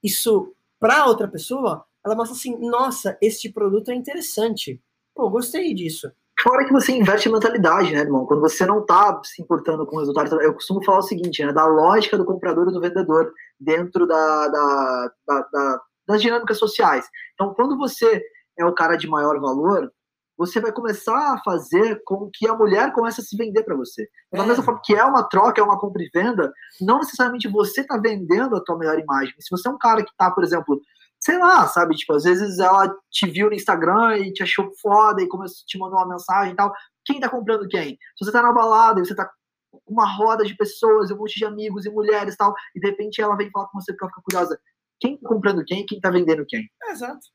[0.03, 4.81] isso para outra pessoa, ela mostra assim: nossa, este produto é interessante.
[5.15, 6.11] Pô, gostei disso.
[6.43, 8.25] Fora que você inverte a mentalidade, né, irmão?
[8.25, 10.41] Quando você não tá se importando com o resultado.
[10.41, 11.53] Eu costumo falar o seguinte, né?
[11.53, 17.07] Da lógica do comprador e do vendedor dentro da, da, da, da das dinâmicas sociais.
[17.35, 18.21] Então, quando você
[18.59, 19.91] é o cara de maior valor,
[20.37, 24.09] você vai começar a fazer com que a mulher comece a se vender para você.
[24.33, 24.47] Da é.
[24.47, 27.97] mesma forma que é uma troca, é uma compra e venda, não necessariamente você está
[27.97, 29.35] vendendo a tua melhor imagem.
[29.39, 30.81] Se você é um cara que está, por exemplo,
[31.21, 31.95] sei lá, sabe?
[31.95, 35.79] Tipo, às vezes ela te viu no Instagram e te achou foda e começou, te
[35.79, 36.73] mandou uma mensagem e tal.
[37.05, 37.99] Quem tá comprando quem?
[38.17, 39.31] Se você tá na balada e você tá
[39.71, 42.89] com uma roda de pessoas, um monte de amigos e mulheres e tal, e de
[42.89, 44.61] repente ela vem falar com você porque ela fica curiosa.
[44.99, 45.87] Quem tá comprando quem?
[45.87, 46.69] Quem tá vendendo quem?
[46.91, 47.27] exato.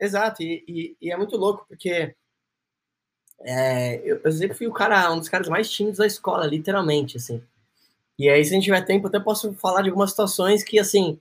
[0.00, 2.12] Exato, e, e, e, é muito louco, porque
[3.42, 7.18] é, eu, eu sempre fui o cara, um dos caras mais tímidos da escola, literalmente,
[7.18, 7.40] assim.
[8.18, 11.20] E aí, se a gente tiver tempo, até posso falar de algumas situações que, assim,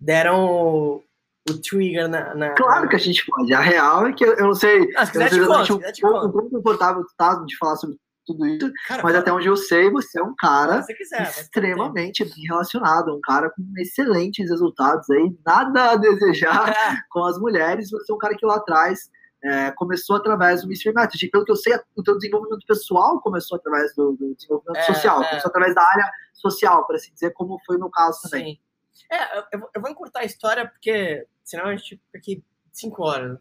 [0.00, 1.04] deram o,
[1.48, 3.52] o trigger na, na, Claro que a gente pode.
[3.52, 4.88] A real é que eu, eu não sei.
[4.96, 8.72] Ah, se quiser te conto, um, um, um confortável tá, de falar sobre tudo isso,
[8.86, 13.20] cara, mas até onde eu sei, você é um cara quiser, extremamente bem relacionado, um
[13.20, 16.96] cara com excelentes resultados aí, nada a desejar é.
[17.10, 19.10] com as mulheres, você é um cara que lá atrás
[19.42, 21.28] é, começou através do Mystery Method.
[21.28, 25.22] Pelo que eu sei, o teu desenvolvimento pessoal começou através do, do desenvolvimento é, social,
[25.22, 25.28] é.
[25.28, 28.54] começou através da área social, para assim dizer, como foi no caso também.
[28.54, 28.69] Sim.
[29.10, 33.38] É, eu, eu vou encurtar a história, porque senão a gente fica aqui cinco horas.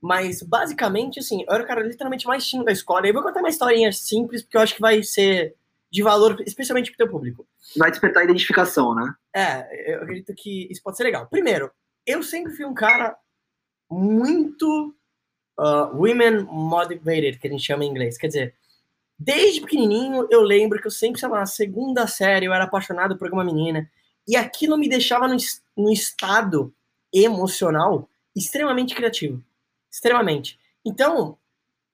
[0.00, 3.06] Mas, basicamente, assim, eu era o cara literalmente mais tímido da escola.
[3.06, 5.56] E eu vou contar uma historinha simples, porque eu acho que vai ser
[5.90, 7.46] de valor, especialmente para o teu público.
[7.76, 9.14] Vai despertar identificação, né?
[9.34, 11.26] É, eu acredito que isso pode ser legal.
[11.28, 11.70] Primeiro,
[12.04, 13.16] eu sempre fui um cara
[13.90, 14.94] muito
[15.58, 18.18] uh, women motivated, que a gente chama em inglês.
[18.18, 18.54] Quer dizer,
[19.18, 23.16] desde pequenininho eu lembro que eu sempre, sei lá, na segunda série eu era apaixonado
[23.16, 23.88] por alguma menina.
[24.26, 25.36] E aquilo me deixava no,
[25.76, 26.74] no estado
[27.12, 29.42] emocional extremamente criativo
[29.94, 30.58] extremamente.
[30.84, 31.38] Então,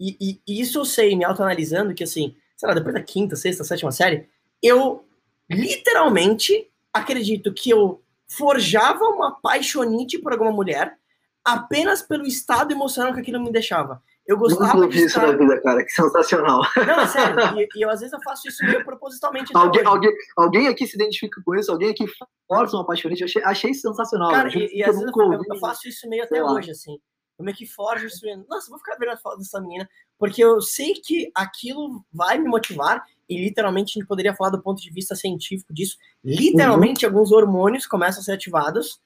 [0.01, 3.37] e, e, e isso eu sei, me autoanalisando, que assim, sei lá, depois da quinta,
[3.37, 4.27] sexta, sétima série,
[4.63, 5.05] eu
[5.51, 10.97] literalmente acredito que eu forjava uma paixonite por alguma mulher
[11.45, 14.03] apenas pelo estado emocional que aquilo me deixava.
[14.31, 16.63] Eu gostava Nunca vi isso na vida, cara, que sensacional.
[16.87, 19.51] Não, é sério, e, e eu, às vezes eu faço isso meio propositalmente.
[19.55, 21.73] Alguém, alguém, alguém aqui se identifica com isso?
[21.73, 22.05] Alguém aqui
[22.47, 23.23] força uma paixonite?
[23.23, 24.31] Eu achei, achei sensacional.
[24.31, 26.97] Cara, e, e às vezes eu, eu, faço isso meio até hoje, assim
[27.41, 28.21] eu meio que forjo isso.
[28.49, 29.89] Nossa, vou ficar vendo a foto dessa menina,
[30.19, 34.63] porque eu sei que aquilo vai me motivar, e literalmente a gente poderia falar do
[34.63, 35.97] ponto de vista científico disso.
[36.23, 37.13] Literalmente, uhum.
[37.13, 39.01] alguns hormônios começam a ser ativados,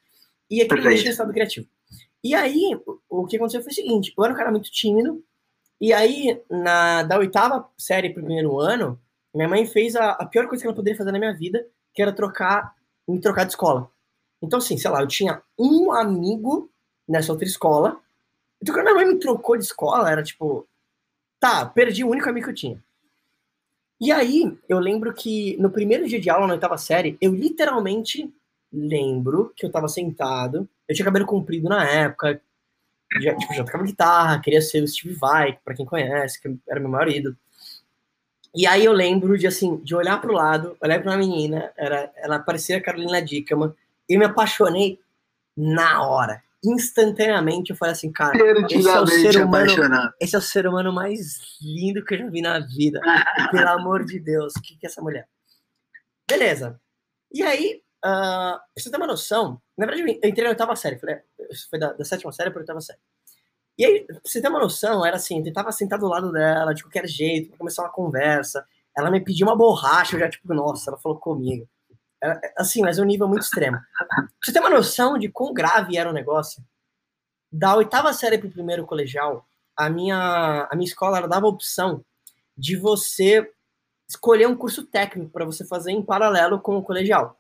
[0.50, 1.66] e aquilo deixa em estado criativo.
[2.24, 2.76] E aí,
[3.08, 5.22] o que aconteceu foi o seguinte: eu era um cara muito tímido,
[5.80, 8.98] e aí, na, da oitava série pro primeiro ano,
[9.34, 12.00] minha mãe fez a, a pior coisa que ela poderia fazer na minha vida, que
[12.00, 12.74] era trocar,
[13.06, 13.90] me trocar de escola.
[14.42, 16.70] Então, assim, sei lá, eu tinha um amigo
[17.06, 18.00] nessa outra escola,
[18.64, 20.66] então, quando minha mãe me trocou de escola, era tipo,
[21.38, 22.84] tá, perdi o único amigo que eu tinha.
[24.00, 28.32] E aí, eu lembro que no primeiro dia de aula, na oitava série, eu literalmente
[28.72, 32.40] lembro que eu tava sentado, eu tinha cabelo comprido na época,
[33.20, 36.80] já, tipo, já tocava guitarra, queria ser o Steve Vai, pra quem conhece, que era
[36.80, 37.36] meu marido.
[38.54, 42.12] E aí eu lembro de, assim, de olhar pro lado, olhar pra uma menina, era,
[42.16, 43.72] ela parecia a Carolina Dickman,
[44.08, 45.00] e me apaixonei
[45.56, 48.36] na hora instantaneamente eu falei assim, cara,
[48.70, 52.26] esse é, o ser humano, esse é o ser humano mais lindo que eu já
[52.28, 53.00] vi na vida.
[53.50, 55.28] Pelo amor de Deus, o que, que é essa mulher?
[56.28, 56.80] Beleza.
[57.30, 60.98] E aí, uh, pra você ter uma noção, na verdade, eu entrei na oitava série,
[60.98, 61.20] falei,
[61.70, 62.98] foi da, da sétima série para oitava série.
[63.76, 66.74] E aí, pra você ter uma noção, era assim, eu tentava sentar do lado dela
[66.74, 68.64] de qualquer jeito, pra começar uma conversa.
[68.96, 71.68] Ela me pediu uma borracha, eu já, tipo, nossa, ela falou comigo.
[72.22, 73.78] É, assim, mas é um nível muito extremo.
[74.08, 76.64] Pra você ter uma noção de quão grave era o negócio,
[77.50, 81.50] da oitava série para o primeiro colegial, a minha, a minha escola ela dava a
[81.50, 82.04] opção
[82.56, 83.50] de você
[84.08, 87.38] escolher um curso técnico para você fazer em paralelo com o colegial.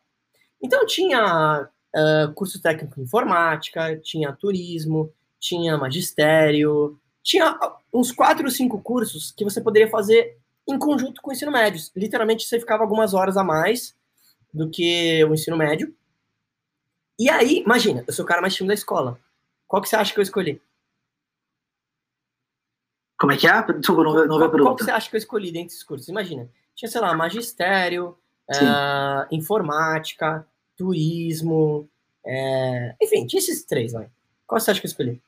[0.64, 7.54] Então tinha uh, curso técnico em informática, tinha turismo, tinha magistério, tinha
[7.92, 11.84] uns quatro ou cinco cursos que você poderia fazer em conjunto com o ensino médio.
[11.94, 13.94] Literalmente você ficava algumas horas a mais
[14.54, 15.94] do que o ensino médio.
[17.18, 19.20] E aí, imagina, eu sou o cara mais tímido da escola.
[19.68, 20.62] Qual que você acha que eu escolhi?
[23.18, 23.62] Como é que é?
[23.74, 26.08] Desculpa, não, não qual, qual que você acha que eu escolhi dentre esses cursos?
[26.08, 28.16] Imagina, tinha, sei lá, magistério,
[28.50, 31.88] uh, informática, turismo,
[32.26, 32.94] é...
[33.02, 34.06] enfim, tinha esses três lá.
[34.46, 35.22] Qual você acha que eu escolhi?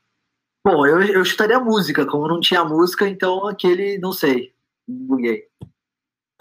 [0.64, 2.04] Bom, eu, eu chutaria música.
[2.06, 4.52] Como não tinha música, então aquele, não sei,
[4.87, 5.48] buguei.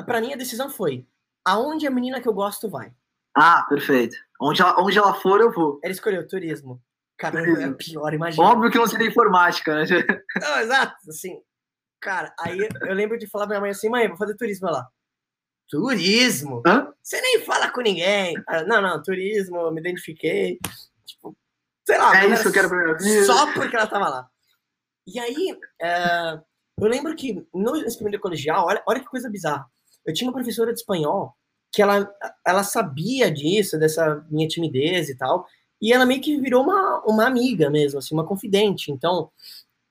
[0.05, 1.05] Pra mim, a decisão foi
[1.45, 2.91] aonde a menina que eu gosto vai.
[3.35, 4.17] Ah, perfeito.
[4.41, 5.79] Onde ela, onde ela for, eu vou.
[5.83, 6.81] Ela escolheu turismo.
[7.17, 8.43] Cara, é pior, imagina.
[8.43, 9.85] Óbvio que não seria informática, né?
[10.41, 11.39] Não, exato, assim.
[12.01, 14.87] Cara, aí eu lembro de falar pra minha mãe assim, mãe, vou fazer turismo lá.
[15.69, 16.61] Turismo?
[16.65, 16.93] Hã?
[17.01, 18.35] Você nem fala com ninguém.
[18.67, 20.59] Não, não, turismo, me identifiquei.
[21.05, 21.35] Tipo,
[21.85, 22.23] sei lá.
[22.23, 23.25] É isso que eu quero pra minha vida.
[23.25, 24.29] Só porque ela tava lá.
[25.07, 26.39] E aí, é,
[26.79, 29.65] eu lembro que no primeiro colegial, olha, olha que coisa bizarra.
[30.05, 31.35] Eu tinha uma professora de espanhol
[31.71, 32.09] que ela,
[32.45, 35.45] ela sabia disso, dessa minha timidez e tal,
[35.81, 38.91] e ela meio que virou uma, uma amiga mesmo, assim, uma confidente.
[38.91, 39.29] Então,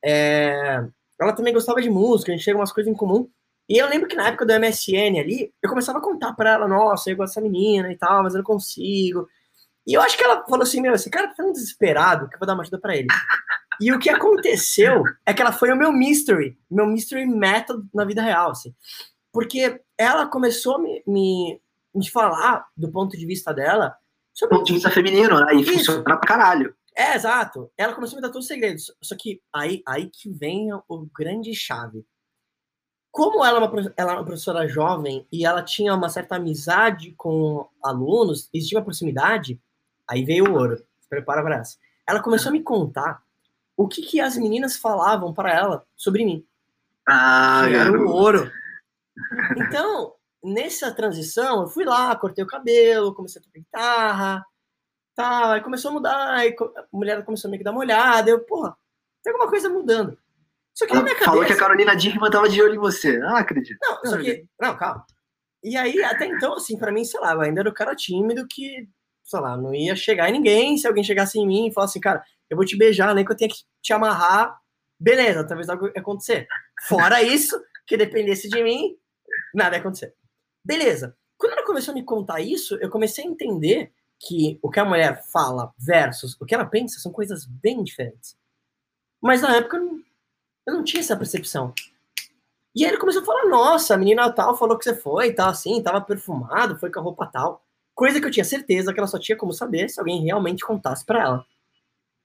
[0.03, 0.83] é,
[1.21, 3.29] ela também gostava de música, a gente tinha umas coisas em comum.
[3.68, 6.68] E eu lembro que na época do MSN ali, eu começava a contar para ela,
[6.68, 9.27] nossa, eu gosto dessa menina e tal, mas eu não consigo.
[9.87, 12.38] E eu acho que ela falou assim, meu, esse cara tá tão desesperado que eu
[12.38, 13.09] vou dar uma ajuda para ele.
[13.81, 18.05] E o que aconteceu é que ela foi o meu mystery, meu mystery method na
[18.05, 18.74] vida real, assim.
[19.33, 21.61] Porque ela começou a me, me,
[21.94, 23.96] me falar, do ponto de vista dela,
[24.33, 24.55] sobre...
[24.55, 25.55] Do ponto de vista feminino, né?
[25.55, 26.74] E funciona pra caralho.
[26.96, 27.70] É, exato.
[27.77, 28.94] Ela começou a me dar todos os segredos.
[29.03, 32.07] Só que aí, aí que vem o grande chave
[33.14, 37.14] como ela é, uma, ela é uma professora jovem e ela tinha uma certa amizade
[37.16, 39.62] com alunos, existia uma proximidade,
[40.11, 40.79] aí veio o ouro.
[40.98, 41.79] Se prepara para essa.
[42.09, 43.22] Ela começou a me contar
[43.77, 46.44] o que, que as meninas falavam para ela sobre mim.
[47.09, 48.50] Ah, era o ouro.
[49.59, 54.46] Então, nessa transição, eu fui lá, cortei o cabelo, comecei a tocar guitarra,
[55.14, 58.29] tá, aí começou a mudar, aí a mulher começou a meio que dar uma olhada,
[58.29, 58.77] eu, porra,
[59.22, 60.18] tem alguma coisa mudando.
[60.75, 61.31] Só que Ela na minha cabeça.
[61.31, 63.19] Falou que a Carolina Dickman tava de olho em você.
[63.19, 63.79] Não acredito.
[63.81, 64.45] Não, só que.
[64.61, 65.07] Não, calma.
[65.63, 68.47] E aí, até então, assim, pra mim, sei lá, eu ainda era o cara tímido
[68.47, 68.87] que,
[69.23, 70.77] sei lá, não ia chegar em ninguém.
[70.77, 73.33] Se alguém chegasse em mim e falasse assim, cara, eu vou te beijar, nem que
[73.33, 74.59] eu tenha que te amarrar,
[75.01, 76.47] beleza, talvez algo ia acontecer.
[76.87, 78.97] Fora isso, que dependesse de mim,
[79.55, 80.15] nada ia acontecer.
[80.65, 81.17] Beleza.
[81.39, 84.85] Quando ela começou a me contar isso, eu comecei a entender que o que a
[84.85, 88.37] mulher fala versus o que ela pensa são coisas bem diferentes.
[89.21, 90.03] Mas na época eu não,
[90.66, 91.74] eu não tinha essa percepção.
[92.74, 95.50] E aí ele começou a falar: nossa, a menina tal falou que você foi, tal,
[95.50, 97.64] assim, tava perfumado, foi com a roupa tal.
[97.94, 101.05] Coisa que eu tinha certeza que ela só tinha como saber se alguém realmente contasse
[101.05, 101.46] para ela.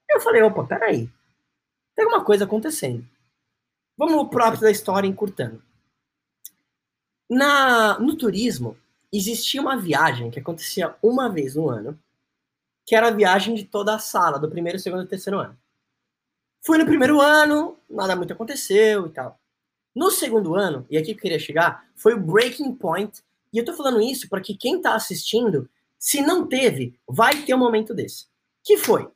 [0.08, 1.08] Eu falei: opa, peraí.
[1.94, 3.06] Tem alguma coisa acontecendo.
[3.96, 5.62] Vamos pro ápice da história encurtando.
[7.28, 8.76] Na, no turismo,
[9.12, 11.98] existia uma viagem que acontecia uma vez no ano,
[12.84, 15.56] que era a viagem de toda a sala, do primeiro, segundo e terceiro ano.
[16.64, 19.38] Fui no primeiro ano, nada muito aconteceu e tal.
[19.94, 23.22] No segundo ano, e aqui que eu queria chegar, foi o breaking point.
[23.52, 25.68] E eu tô falando isso para que quem tá assistindo,
[25.98, 28.26] se não teve, vai ter um momento desse.
[28.62, 29.10] Que foi?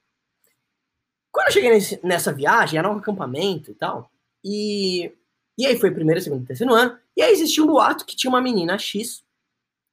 [1.30, 4.10] Quando eu cheguei nesse, nessa viagem, era um acampamento e tal,
[4.42, 5.12] e,
[5.58, 8.40] e aí foi primeiro, segundo, terceiro ano, e aí existia um boato que tinha uma
[8.40, 9.24] menina X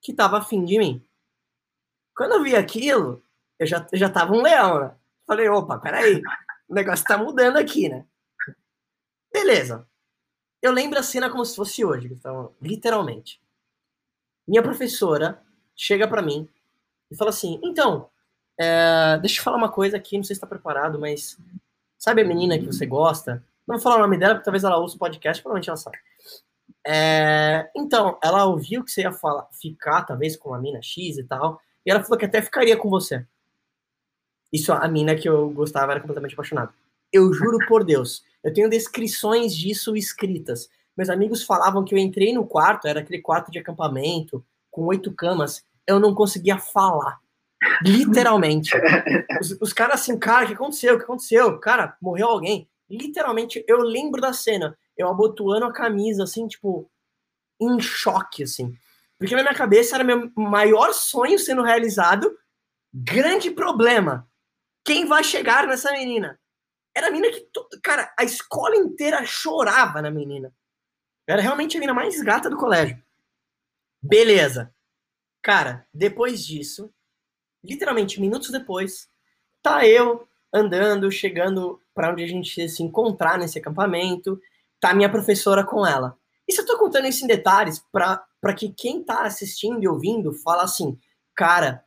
[0.01, 1.03] que tava afim de mim.
[2.15, 3.23] Quando eu vi aquilo,
[3.57, 4.91] eu já, eu já tava um leão, né?
[5.25, 6.21] Falei, opa, peraí,
[6.71, 8.05] o negócio tá mudando aqui, né?
[9.31, 9.85] Beleza.
[10.61, 13.41] Eu lembro a cena como se fosse hoje, então, literalmente.
[14.47, 15.41] Minha professora
[15.75, 16.47] chega para mim
[17.11, 18.09] e fala assim: então,
[18.57, 21.37] é, deixa eu falar uma coisa aqui, não sei se está preparado, mas
[21.97, 23.43] sabe a menina que você gosta?
[23.67, 25.97] Não vou falar o nome dela, porque talvez ela ouça o podcast, provavelmente ela sabe.
[26.87, 31.23] É, então, ela ouviu que você ia falar, ficar, talvez, com a mina X e
[31.25, 33.25] tal, e ela falou que até ficaria com você.
[34.51, 36.73] Isso, a mina que eu gostava era completamente apaixonada.
[37.11, 40.69] Eu juro por Deus, eu tenho descrições disso escritas.
[40.95, 45.13] Meus amigos falavam que eu entrei no quarto, era aquele quarto de acampamento, com oito
[45.13, 47.19] camas, eu não conseguia falar.
[47.83, 48.71] Literalmente.
[49.39, 50.95] Os, os caras assim, cara, o que aconteceu?
[50.95, 51.59] O que aconteceu?
[51.59, 52.67] Cara, morreu alguém.
[52.89, 54.77] Literalmente, eu lembro da cena.
[54.97, 56.89] Eu abotoando a camisa, assim, tipo,
[57.59, 58.75] em choque, assim.
[59.17, 62.35] Porque na minha cabeça era meu maior sonho sendo realizado.
[62.93, 64.27] Grande problema.
[64.83, 66.39] Quem vai chegar nessa menina?
[66.95, 67.47] Era a menina que,
[67.81, 70.53] cara, a escola inteira chorava na menina.
[71.27, 73.01] Era realmente a menina mais gata do colégio.
[74.01, 74.73] Beleza.
[75.41, 76.93] Cara, depois disso,
[77.63, 79.09] literalmente minutos depois,
[79.61, 84.39] tá eu andando, chegando para onde a gente ia se encontrar nesse acampamento,
[84.79, 86.17] tá minha professora com ela.
[86.47, 90.33] E se eu tô contando isso em detalhes para que quem tá assistindo e ouvindo
[90.33, 90.99] fala assim,
[91.35, 91.85] cara,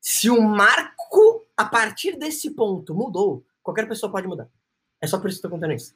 [0.00, 1.21] se o Marco
[1.56, 4.48] a partir desse ponto mudou, qualquer pessoa pode mudar.
[5.00, 5.94] É só por isso que eu tô contando isso.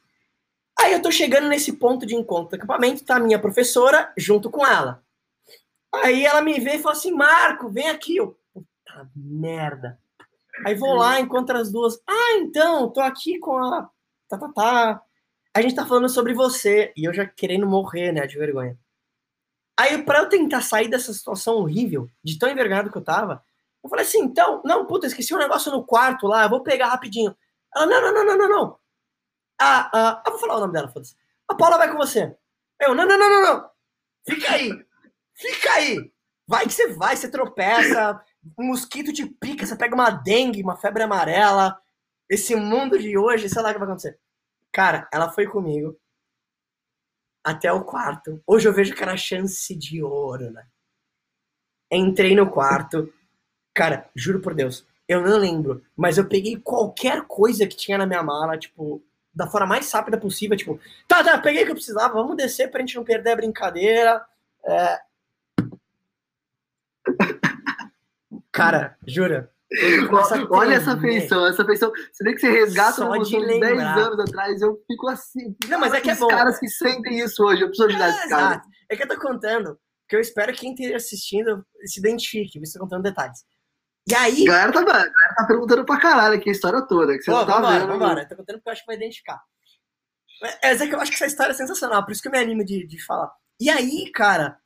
[0.78, 4.50] Aí eu tô chegando nesse ponto de encontro do acampamento, tá a minha professora junto
[4.50, 5.02] com ela.
[5.94, 8.16] Aí ela me vê e fala assim: Marco, vem aqui.
[8.16, 9.98] Eu, puta merda.
[10.64, 12.00] Aí vou lá, encontro as duas.
[12.06, 13.88] Ah, então, tô aqui com a.
[14.28, 15.02] Tá, tá, tá.
[15.54, 16.92] A gente tá falando sobre você.
[16.96, 18.78] E eu já querendo morrer, né, de vergonha.
[19.78, 23.44] Aí, pra eu tentar sair dessa situação horrível, de tão envergonhado que eu tava,
[23.86, 26.88] eu falei assim, então, não, puta, esqueci um negócio no quarto lá, eu vou pegar
[26.88, 27.36] rapidinho.
[27.74, 28.78] Ela, não, não, não, não, não, não.
[29.60, 31.16] Ah, ah, eu vou falar o nome dela, foda-se.
[31.48, 32.36] A Paula vai com você.
[32.80, 33.70] Eu, não, não, não, não, não.
[34.28, 34.70] Fica aí.
[35.34, 36.12] Fica aí.
[36.46, 38.22] Vai que você vai, você tropeça,
[38.58, 41.80] um mosquito te pica, você pega uma dengue, uma febre amarela.
[42.28, 44.18] Esse mundo de hoje, sei lá o que vai acontecer.
[44.72, 45.98] Cara, ela foi comigo
[47.44, 48.42] até o quarto.
[48.46, 50.66] Hoje eu vejo que era chance de ouro, né?
[51.90, 53.12] Entrei no quarto.
[53.76, 58.06] Cara, juro por Deus, eu não lembro, mas eu peguei qualquer coisa que tinha na
[58.06, 59.04] minha mala, tipo,
[59.34, 62.70] da forma mais rápida possível, tipo, tá, tá, peguei o que eu precisava, vamos descer
[62.70, 64.24] pra gente não perder a brincadeira.
[64.64, 64.98] É...
[68.50, 69.52] Cara, jura?
[70.50, 71.92] Olha essa feição, essa feição.
[72.10, 75.54] Você vê que você resgata Só uma emoção de 10 anos atrás, eu fico assim.
[75.68, 76.28] Não, mas é que é bom.
[76.28, 78.62] caras que sentem isso hoje, eu preciso ajudar é, esses caras.
[78.90, 82.78] É que eu tô contando, que eu espero que quem esteja assistindo se identifique, você
[82.78, 83.44] contando detalhes.
[84.08, 84.48] E aí.
[84.48, 87.16] A galera tá, a galera tá perguntando pra caralho aqui a história toda.
[87.16, 87.88] Que você Pô, não tá vambora, vendo.
[87.88, 89.42] Vambora, tô contando porque eu acho que vai identificar.
[90.62, 92.38] É, é que eu acho que essa história é sensacional, por isso que eu me
[92.38, 93.32] animo de, de falar.
[93.58, 94.58] E aí, cara,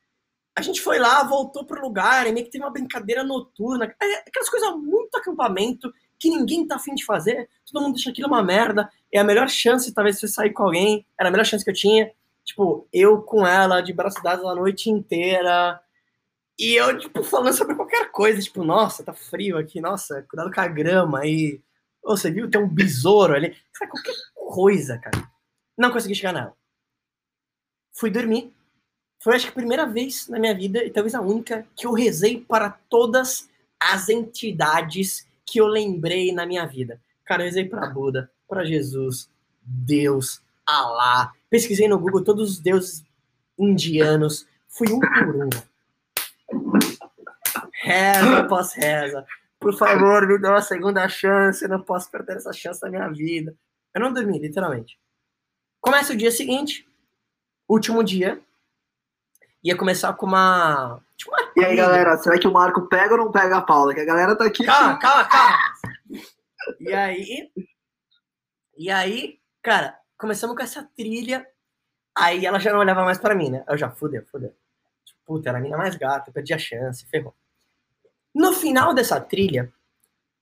[0.57, 3.87] a gente foi lá, voltou pro lugar, e meio que teve uma brincadeira noturna.
[4.03, 7.49] É, aquelas coisas muito acampamento que ninguém tá afim de fazer.
[7.71, 8.91] Todo mundo deixa aquilo uma merda.
[9.13, 11.07] É a melhor chance, talvez, de você sair com alguém.
[11.19, 12.11] Era a melhor chance que eu tinha.
[12.45, 15.81] Tipo, eu com ela, de braços dados a noite inteira.
[16.61, 20.61] E eu, tipo, falando sobre qualquer coisa, tipo, nossa, tá frio aqui, nossa, cuidado com
[20.61, 21.59] a grama aí.
[22.05, 22.51] Você viu?
[22.51, 23.57] Tem um besouro ali.
[23.73, 25.27] Sabe, qualquer coisa, cara.
[25.79, 26.55] Não consegui chegar nela.
[27.95, 28.53] Fui dormir.
[29.23, 31.95] Foi, acho que, a primeira vez na minha vida, e talvez a única, que eu
[31.95, 33.49] rezei para todas
[33.81, 37.01] as entidades que eu lembrei na minha vida.
[37.25, 39.31] Cara, eu rezei para Buda, para Jesus,
[39.63, 41.33] Deus, Alá.
[41.49, 43.03] Pesquisei no Google todos os deuses
[43.59, 44.47] indianos.
[44.69, 45.49] Fui um por um
[47.83, 49.27] Reza após reza.
[49.59, 51.63] Por favor, me dá uma segunda chance.
[51.63, 53.55] Eu não posso perder essa chance da minha vida.
[53.95, 54.99] Eu não dormi, literalmente.
[55.81, 56.87] Começa o dia seguinte,
[57.69, 58.41] último dia.
[59.63, 61.03] Ia começar com uma.
[61.17, 63.95] Tipo uma e aí, galera, será que o Marco pega ou não pega a Paula?
[63.95, 64.65] Que a galera tá aqui.
[64.65, 65.59] Calma, calma, calma.
[66.79, 67.53] E aí.
[68.77, 71.47] E aí, cara, começamos com essa trilha.
[72.17, 73.65] Aí ela já não olhava mais para mim, né?
[73.69, 74.55] Eu já, fudeu, fudeu.
[75.27, 77.35] Puta, era a mina mais gata, perdi a chance, ferrou.
[78.35, 79.73] No final dessa trilha,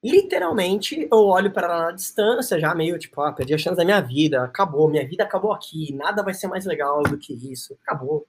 [0.02, 3.84] literalmente, eu olho para ela na distância, já meio tipo, ah, perdi a chance da
[3.84, 7.78] minha vida, acabou, minha vida acabou aqui, nada vai ser mais legal do que isso,
[7.82, 8.26] acabou.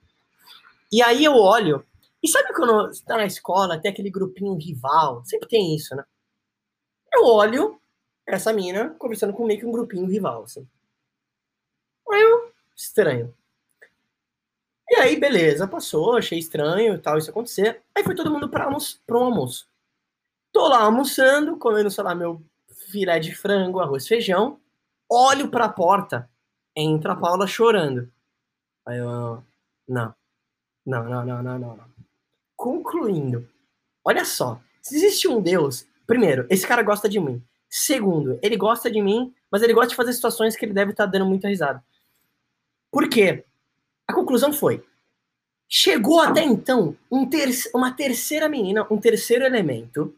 [0.92, 1.86] E aí eu olho,
[2.24, 6.04] e sabe quando você tá na escola, tem aquele grupinho rival, sempre tem isso, né?
[7.14, 7.80] Eu olho
[8.26, 10.68] essa mina conversando com meio que um grupinho rival, assim.
[12.12, 13.34] Aí eu, estranho.
[14.90, 17.82] E aí, beleza, passou, achei estranho e tal isso acontecer.
[17.96, 19.68] Aí foi todo mundo para almoço, pro almoço.
[20.52, 22.42] Tô lá almoçando, comendo, sei lá, meu
[22.90, 24.60] filé de frango, arroz, feijão.
[25.08, 26.30] Olho para a porta,
[26.76, 28.12] entra a Paula chorando.
[28.86, 29.44] Aí eu,
[29.88, 30.16] não,
[30.86, 31.90] não, não, não, não, não.
[32.56, 33.48] Concluindo,
[34.04, 37.42] olha só, se existe um Deus, primeiro, esse cara gosta de mim.
[37.70, 41.06] Segundo, ele gosta de mim, mas ele gosta de fazer situações que ele deve estar
[41.06, 41.84] tá dando muita risada.
[42.92, 43.46] Por quê?
[44.10, 44.84] A conclusão foi:
[45.68, 50.16] chegou até então um ter uma terceira menina, um terceiro elemento,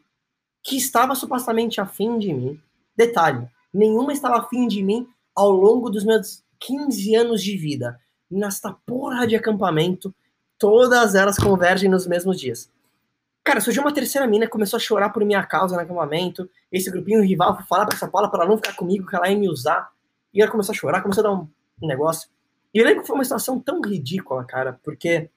[0.64, 2.58] que estava supostamente afim de mim.
[2.96, 8.00] Detalhe: nenhuma estava afim de mim ao longo dos meus 15 anos de vida.
[8.30, 10.16] Nesta porra de acampamento,
[10.58, 12.72] todas elas convergem nos mesmos dias.
[13.44, 16.50] Cara, surgiu uma terceira mina, começou a chorar por minha causa no acampamento.
[16.72, 19.30] Esse grupinho rival foi falar pra essa Paula pra ela não ficar comigo, que ela
[19.30, 19.92] ia me usar.
[20.34, 21.48] E ela começou a chorar, começou a dar um
[21.82, 22.30] negócio.
[22.74, 25.30] E eu lembro que foi uma situação tão ridícula, cara, porque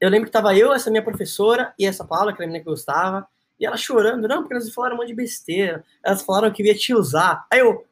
[0.00, 2.62] eu lembro que tava eu, essa minha professora e essa Paula, que era a menina
[2.62, 3.26] que eu gostava,
[3.58, 6.74] e ela chorando, não, porque elas falaram um monte de besteira, elas falaram que ia
[6.74, 7.46] te usar.
[7.50, 7.86] Aí eu,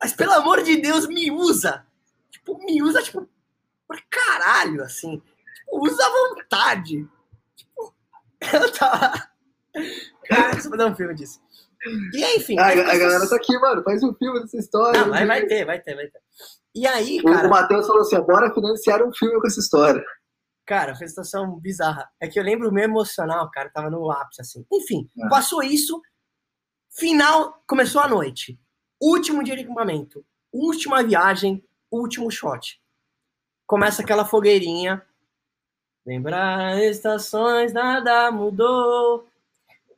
[0.00, 1.84] mas pelo amor de Deus, me usa!
[2.30, 3.28] Tipo, me usa, tipo,
[3.88, 5.20] pra caralho, assim.
[5.54, 7.08] Tipo, usa à vontade.
[7.56, 7.94] Tipo,
[8.40, 9.12] ela tava.
[10.28, 11.40] Cara, vai dar um filme disso.
[12.12, 12.58] E enfim.
[12.58, 15.00] A, a galera tá aqui, mano, faz um filme dessa história.
[15.00, 16.20] Não, vai, vai ter, vai ter, vai ter.
[16.74, 17.46] E aí, cara.
[17.46, 20.04] O Matheus falou assim: bora financiar um filme com essa história.
[20.66, 22.10] Cara, foi uma situação bizarra.
[22.20, 24.66] É que eu lembro o meu emocional, cara, tava no ápice, assim.
[24.72, 25.28] Enfim, ah.
[25.28, 26.00] passou isso.
[26.90, 28.58] Final, começou a noite.
[29.00, 30.24] Último dia de equipamento.
[30.52, 32.80] Última viagem, último shot.
[33.66, 35.04] Começa aquela fogueirinha.
[36.06, 39.26] Lembrar estações, nada mudou.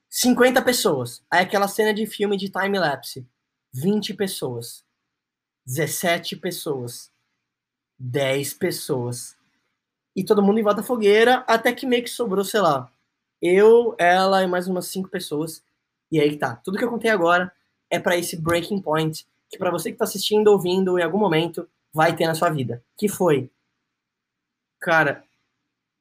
[0.08, 1.22] 50 pessoas.
[1.30, 3.26] Aí aquela cena de filme de time-lapse.
[3.72, 4.85] 20 pessoas.
[5.66, 7.10] 17 pessoas,
[7.98, 9.36] 10 pessoas.
[10.14, 12.90] E todo mundo em volta da fogueira, até que meio que sobrou, sei lá,
[13.42, 15.62] eu, ela e mais umas 5 pessoas.
[16.10, 16.56] E aí tá.
[16.56, 17.52] Tudo que eu contei agora
[17.90, 21.68] é para esse breaking point que para você que tá assistindo, ouvindo, em algum momento
[21.92, 22.82] vai ter na sua vida.
[22.96, 23.50] Que foi,
[24.80, 25.24] cara,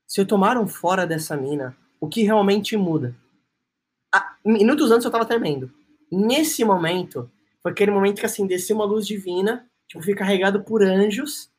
[0.08, 3.16] se eu tomar um fora dessa mina, o que realmente muda?
[4.44, 5.72] Minutos antes eu tava tremendo.
[6.12, 7.30] Nesse momento,
[7.66, 11.50] foi aquele momento que assim desceu uma luz divina tipo, fui carregado por anjos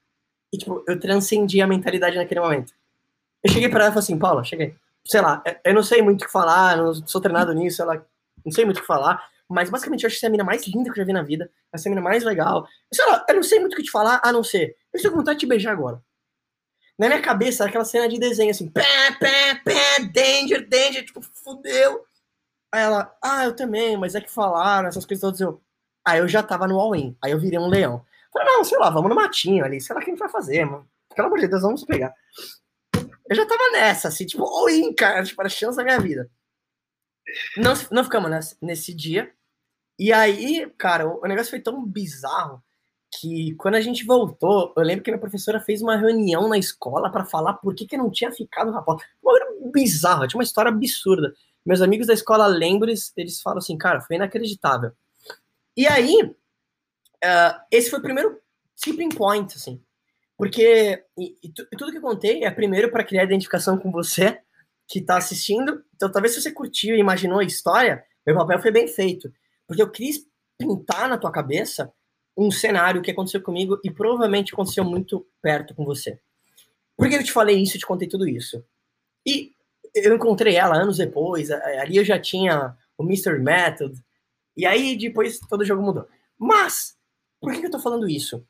[0.52, 2.72] e, tipo, eu transcendi a mentalidade naquele momento.
[3.42, 4.76] Eu cheguei para ela e falei assim, Paula, cheguei.
[5.04, 8.06] Sei lá, eu não sei muito o que falar, não sou treinado nisso, ela
[8.44, 10.44] não sei muito o que falar, mas basicamente eu acho que você é a mina
[10.44, 12.68] mais linda que eu já vi na vida, essa é a mina mais legal.
[12.92, 15.10] Sei lá, eu não sei muito o que te falar, a não ser, eu estou
[15.10, 16.00] com vontade de te beijar agora.
[16.96, 22.04] Na minha cabeça, aquela cena de desenho assim, pé, pé, pé, danger, danger, tipo, fudeu.
[22.72, 25.40] Aí ela, ah, eu também, mas é que falaram essas coisas todas.
[25.40, 25.60] Eu,
[26.06, 28.04] aí eu já tava no all-in, aí eu virei um leão.
[28.32, 30.88] Falei, não, sei lá, vamos no matinho ali, sei lá quem vai fazer, mano.
[31.14, 32.14] Pelo amor de Deus, vamos pegar.
[33.28, 36.30] Eu já tava nessa, assim, tipo, all-in, cara, tipo, era a chance da minha vida.
[37.56, 39.32] Não, não ficamos nesse, nesse dia.
[39.98, 42.62] E aí, cara, o, o negócio foi tão bizarro
[43.20, 47.10] que quando a gente voltou, eu lembro que minha professora fez uma reunião na escola
[47.10, 49.04] para falar por que, que não tinha ficado na porta.
[49.22, 49.32] Uma
[49.72, 51.32] bizarra, tinha uma história absurda.
[51.64, 54.92] Meus amigos da escola lembram, eles, eles falam assim, cara, foi inacreditável.
[55.76, 58.40] E aí, uh, esse foi o primeiro
[58.76, 59.82] tipping point, assim.
[60.36, 64.40] Porque e, e tudo que eu contei é primeiro para criar identificação com você
[64.86, 65.82] que está assistindo.
[65.94, 69.32] Então, talvez se você curtiu e imaginou a história, meu papel foi bem feito.
[69.66, 70.26] Porque eu quis
[70.58, 71.92] pintar na tua cabeça
[72.36, 76.20] um cenário que aconteceu comigo e provavelmente aconteceu muito perto com você.
[76.96, 78.62] Por que eu te falei isso e te contei tudo isso?
[79.26, 79.52] E
[79.94, 83.38] eu encontrei ela anos depois, ali eu já tinha o Mr.
[83.38, 83.98] Method,
[84.56, 86.08] e aí depois todo jogo mudou.
[86.38, 86.96] Mas,
[87.40, 88.44] por que eu tô falando isso?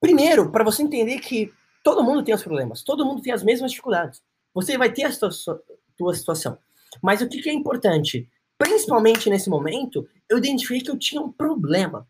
[0.00, 1.52] Primeiro, para você entender que
[1.84, 4.22] todo mundo tem os problemas, todo mundo tem as mesmas dificuldades.
[4.54, 5.62] Você vai ter a sua,
[5.96, 6.58] tua situação.
[7.02, 8.28] Mas o que, que é importante?
[8.58, 12.08] Principalmente nesse momento, eu identifiquei que eu tinha um problema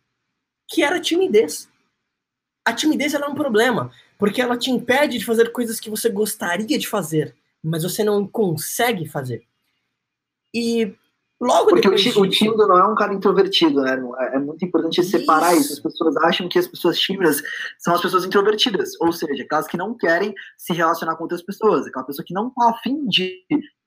[0.69, 1.69] que era a timidez.
[2.65, 6.79] A timidez é um problema, porque ela te impede de fazer coisas que você gostaria
[6.79, 9.45] de fazer, mas você não consegue fazer.
[10.55, 10.95] E
[11.41, 12.05] logo porque depois.
[12.05, 13.99] Porque o tímido não é um cara introvertido, né?
[14.19, 15.73] É, é muito importante separar isso.
[15.73, 15.73] isso.
[15.75, 17.43] As pessoas acham que as pessoas tímidas
[17.79, 21.87] são as pessoas introvertidas, ou seja, aquelas que não querem se relacionar com outras pessoas,
[21.87, 23.33] aquela pessoa que não tá afim de.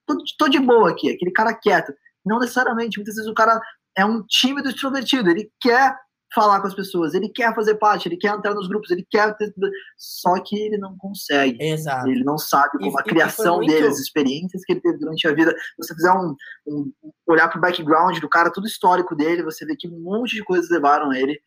[0.05, 1.93] Tô, tô de boa aqui, aquele cara quieto.
[2.25, 3.61] Não necessariamente, muitas vezes o cara
[3.95, 5.95] é um tímido extrovertido, ele quer
[6.33, 9.35] falar com as pessoas, ele quer fazer parte, ele quer entrar nos grupos, ele quer
[9.37, 9.53] ter...
[9.97, 11.57] só que ele não consegue.
[11.61, 12.09] Exato.
[12.09, 13.71] Ele não sabe como e, a criação muito...
[13.71, 15.55] dele, as experiências que ele teve durante a vida.
[15.77, 16.35] Você fizer um,
[16.67, 16.91] um
[17.27, 20.43] olhar para o background do cara, todo histórico dele, você vê que um monte de
[20.43, 21.39] coisas levaram ele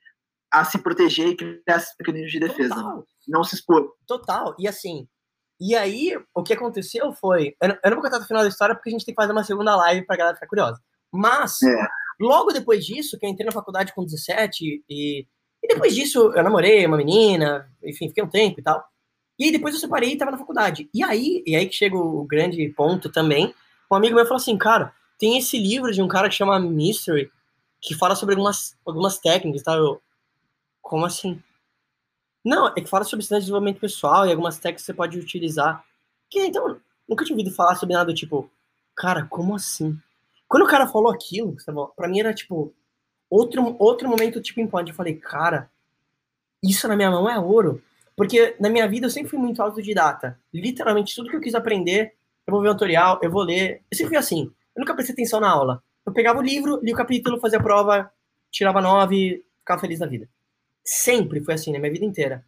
[0.53, 2.75] a se proteger e criar esses mecanismos de defesa.
[2.75, 3.05] Total.
[3.29, 3.93] Não se expor.
[4.07, 4.55] Total.
[4.59, 5.09] E assim,
[5.61, 7.57] e aí, o que aconteceu foi.
[7.61, 9.21] Eu não, eu não vou contar o final da história porque a gente tem que
[9.21, 10.81] fazer uma segunda live pra galera ficar curiosa.
[11.13, 11.89] Mas, é.
[12.21, 15.27] Logo depois disso, que eu entrei na faculdade com 17, e,
[15.63, 18.83] e depois disso eu namorei uma menina, enfim, fiquei um tempo e tal.
[19.39, 20.89] E aí depois eu separei e tava na faculdade.
[20.95, 23.55] E aí, e aí que chega o grande ponto também,
[23.91, 27.31] um amigo meu falou assim, cara, tem esse livro de um cara que chama Mystery,
[27.81, 29.75] que fala sobre algumas, algumas técnicas, tá?
[29.75, 30.01] Eu,
[30.81, 31.43] como assim?
[32.45, 35.85] Não, é que fala sobre desenvolvimento pessoal e algumas técnicas que você pode utilizar.
[36.31, 38.51] Que então, nunca tinha ouvido falar sobre nada do tipo,
[38.95, 39.99] cara, como assim?
[40.49, 41.57] Quando o cara falou aquilo,
[41.97, 42.75] para mim era tipo
[43.29, 44.89] outro outro momento tipo em point.
[44.89, 45.71] Eu falei, cara,
[46.63, 47.83] isso na minha mão é ouro.
[48.17, 50.41] Porque na minha vida eu sempre fui muito autodidata.
[50.53, 52.15] Literalmente tudo que eu quis aprender,
[52.47, 53.83] eu vou ver um tutorial, eu vou ler.
[53.91, 54.51] Eu sempre fui assim.
[54.75, 55.83] Eu nunca prestei atenção na aula.
[56.05, 58.11] Eu pegava o livro, li o capítulo, fazia a prova,
[58.51, 60.29] tirava nove, ficava feliz da vida.
[60.85, 62.45] Sempre foi assim na minha vida inteira.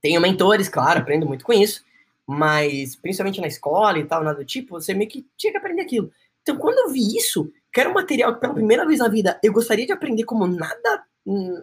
[0.00, 1.84] Tenho mentores, claro, aprendo muito com isso,
[2.26, 5.82] mas principalmente na escola e tal, nada do tipo, você meio que tinha que aprender
[5.82, 6.10] aquilo.
[6.46, 9.36] Então, quando eu vi isso, que era um material que pela primeira vez na vida
[9.42, 11.60] eu gostaria de aprender como nada hum,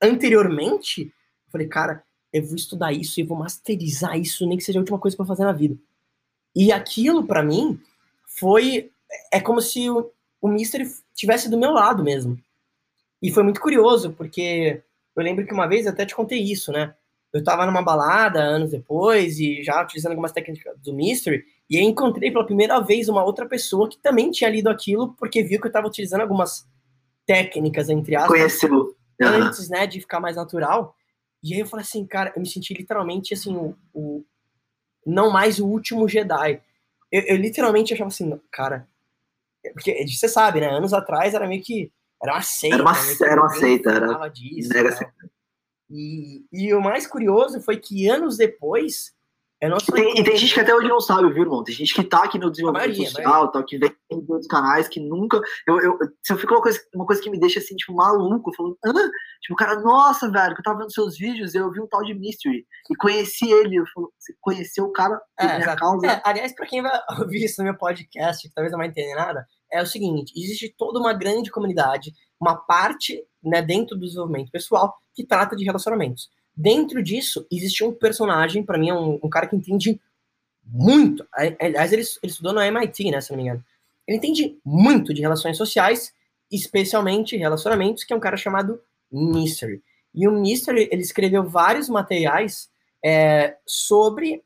[0.00, 4.78] anteriormente, eu falei, cara, eu vou estudar isso e vou masterizar isso, nem que seja
[4.78, 5.76] a última coisa para fazer na vida.
[6.54, 7.80] E aquilo, para mim,
[8.26, 8.92] foi.
[9.32, 12.38] É como se o, o Mystery tivesse do meu lado mesmo.
[13.20, 14.84] E foi muito curioso, porque
[15.16, 16.94] eu lembro que uma vez eu até te contei isso, né?
[17.32, 21.84] Eu tava numa balada anos depois e já utilizando algumas técnicas do Mystery, e aí
[21.84, 25.68] encontrei pela primeira vez uma outra pessoa que também tinha lido aquilo, porque viu que
[25.68, 26.68] eu estava utilizando algumas
[27.24, 28.32] técnicas, entre aspas.
[28.32, 28.96] Conheceu.
[29.22, 30.96] Antes, né, de ficar mais natural.
[31.44, 34.24] E aí eu falei assim, cara, eu me senti literalmente assim, o, o
[35.06, 36.60] não mais o último Jedi.
[37.12, 38.88] Eu, eu, literalmente achava assim, cara,
[39.72, 40.70] porque você sabe, né?
[40.70, 42.76] Anos atrás era meio que era uma seita.
[42.76, 44.28] Era uma, né, era uma seita, era.
[44.28, 45.14] Disso, mega
[45.88, 49.14] E, e o mais curioso foi que anos depois
[49.62, 51.62] e tem, e tem, gente que até hoje não sabe, viu, irmão?
[51.62, 54.88] Tem gente que tá aqui no desenvolvimento maioria, social, tá, que vem em outros canais,
[54.88, 55.38] que nunca.
[55.66, 58.54] Eu, eu, se eu fico uma coisa, uma coisa que me deixa assim, tipo, maluco,
[58.56, 59.10] falando, ah,
[59.42, 62.14] tipo, cara, nossa, velho, que eu tava vendo seus vídeos, eu vi um tal de
[62.14, 63.76] Mystery e conheci ele.
[63.76, 66.06] Eu falo, você conheceu o cara é, minha causa?
[66.06, 69.14] É, aliás, pra quem vai ouvir isso no meu podcast, que talvez não vai entender
[69.14, 74.50] nada, é o seguinte: existe toda uma grande comunidade, uma parte né, dentro do desenvolvimento
[74.50, 76.30] pessoal, que trata de relacionamentos.
[76.60, 79.98] Dentro disso, existe um personagem, para mim, é um, um, cara que entende
[80.62, 81.26] muito.
[81.32, 83.64] Aliás, ele, ele estudou no MIT, né, se não me engano.
[84.06, 86.12] Ele entende muito de relações sociais,
[86.52, 88.78] especialmente relacionamentos, que é um cara chamado
[89.10, 89.82] Mystery.
[90.14, 92.68] E o Mystery, ele escreveu vários materiais
[93.02, 94.44] é, sobre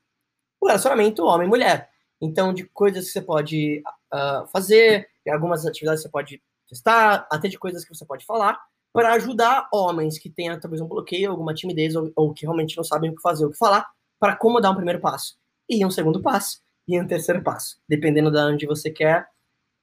[0.61, 1.91] o relacionamento homem-mulher.
[2.21, 7.49] Então, de coisas que você pode uh, fazer, algumas atividades que você pode testar, até
[7.49, 8.57] de coisas que você pode falar,
[8.95, 12.85] para ajudar homens que tenham talvez um bloqueio, alguma timidez, ou, ou que realmente não
[12.85, 13.85] sabem o que fazer, o que falar,
[14.21, 15.37] para como dar um primeiro passo,
[15.69, 19.27] e um segundo passo, e um terceiro passo, dependendo de onde você quer,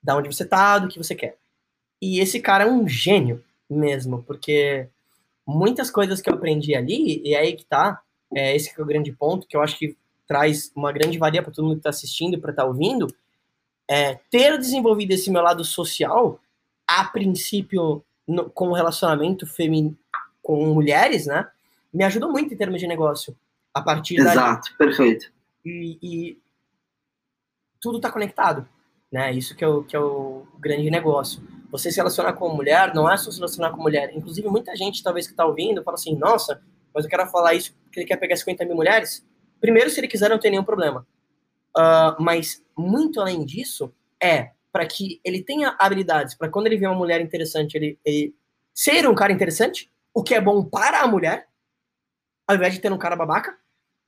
[0.02, 1.38] da onde você tá, do que você quer.
[2.02, 4.88] E esse cara é um gênio mesmo, porque
[5.46, 8.02] muitas coisas que eu aprendi ali, e é aí que tá,
[8.34, 11.44] é esse que é o grande ponto, que eu acho que traz uma grande valia
[11.44, 13.14] para todo mundo que está assistindo, para estar tá ouvindo,
[13.90, 16.40] é ter desenvolvido esse meu lado social,
[16.88, 18.02] a princípio,
[18.32, 19.98] no, com o relacionamento feminino
[20.42, 21.48] com mulheres, né?
[21.94, 23.38] Me ajudou muito em termos de negócio.
[23.74, 25.32] A partir Exato, perfeito.
[25.64, 26.38] E, e
[27.80, 28.68] tudo está conectado,
[29.12, 29.32] né?
[29.32, 31.42] Isso que é, o, que é o grande negócio.
[31.70, 34.12] Você se relacionar com mulher não é só se relacionar com mulher.
[34.14, 36.62] Inclusive, muita gente, talvez, que está ouvindo, fala assim, nossa,
[36.94, 39.26] mas eu quero falar isso porque ele quer pegar 50 mil mulheres.
[39.60, 41.06] Primeiro, se ele quiser, não tem nenhum problema.
[41.78, 46.88] Uh, mas, muito além disso, é para que ele tenha habilidades, para quando ele vê
[46.88, 48.36] uma mulher interessante, ele, ele,
[48.74, 51.48] ser um cara interessante, o que é bom para a mulher,
[52.48, 53.58] ao invés de ter um cara babaca.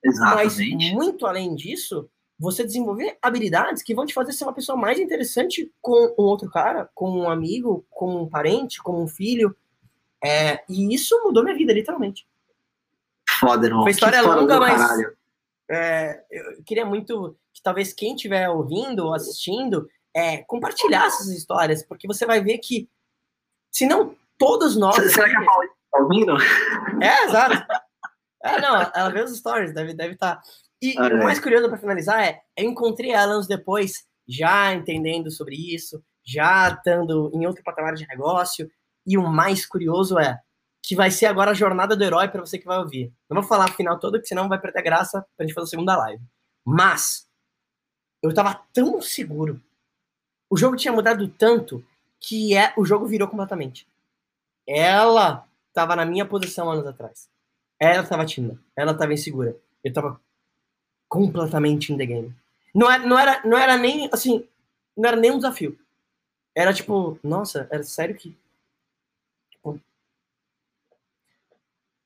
[0.03, 0.75] Exatamente.
[0.75, 2.09] Mas, muito além disso,
[2.39, 6.49] você desenvolver habilidades que vão te fazer ser uma pessoa mais interessante com um outro
[6.49, 9.55] cara, com um amigo, com um parente, com um filho.
[10.23, 12.25] É, e isso mudou minha vida, literalmente.
[13.39, 13.83] Foda, irmão.
[13.83, 14.81] Foi história longa, mas
[15.69, 21.83] é, eu queria muito que talvez quem estiver ouvindo ou assistindo é, compartilhar essas histórias,
[21.83, 22.89] porque você vai ver que,
[23.71, 24.95] se não todos nós.
[25.11, 26.37] Será que a Paula está ouvindo?
[27.01, 27.55] É, exato.
[28.45, 30.03] É, não, ela vê os stories, deve estar.
[30.03, 30.41] Deve tá.
[30.81, 31.23] E ah, o é.
[31.23, 36.67] mais curioso para finalizar é: eu encontrei ela anos depois, já entendendo sobre isso, já
[36.67, 38.69] estando em outro patamar de negócio,
[39.07, 40.41] e o mais curioso é
[40.83, 43.13] que vai ser agora a jornada do herói para você que vai ouvir.
[43.29, 45.69] Não vou falar o final todo, que senão vai perder graça pra gente fazer a
[45.69, 46.21] segunda live.
[46.65, 47.25] Mas,
[48.21, 49.61] eu tava tão seguro
[50.53, 51.83] o jogo tinha mudado tanto
[52.19, 53.87] que é, o jogo virou completamente.
[54.67, 57.27] Ela estava na minha posição anos atrás.
[57.79, 58.59] Ela estava tímida.
[58.75, 59.57] Ela estava insegura.
[59.83, 60.21] Eu estava
[61.09, 62.35] completamente in the game.
[62.73, 64.47] Não era, não, era, não era nem, assim,
[64.95, 65.75] não era nem um desafio.
[66.55, 68.37] Era tipo, nossa, era sério que...
[69.49, 69.81] Tipo,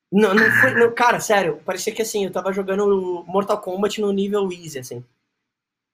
[0.09, 4.13] não, não foi, não, cara, sério, parecia que assim, eu tava jogando Mortal Kombat no
[4.13, 5.03] nível easy, assim.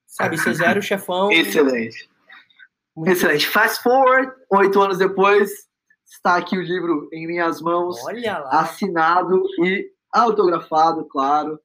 [0.05, 1.31] Sabe, você zero chefão.
[1.31, 2.12] Excelente.
[3.05, 3.47] Excelente.
[3.47, 5.51] Fast forward, oito anos depois,
[6.05, 7.97] está aqui o livro em minhas mãos,
[8.51, 11.59] assinado e autografado, claro,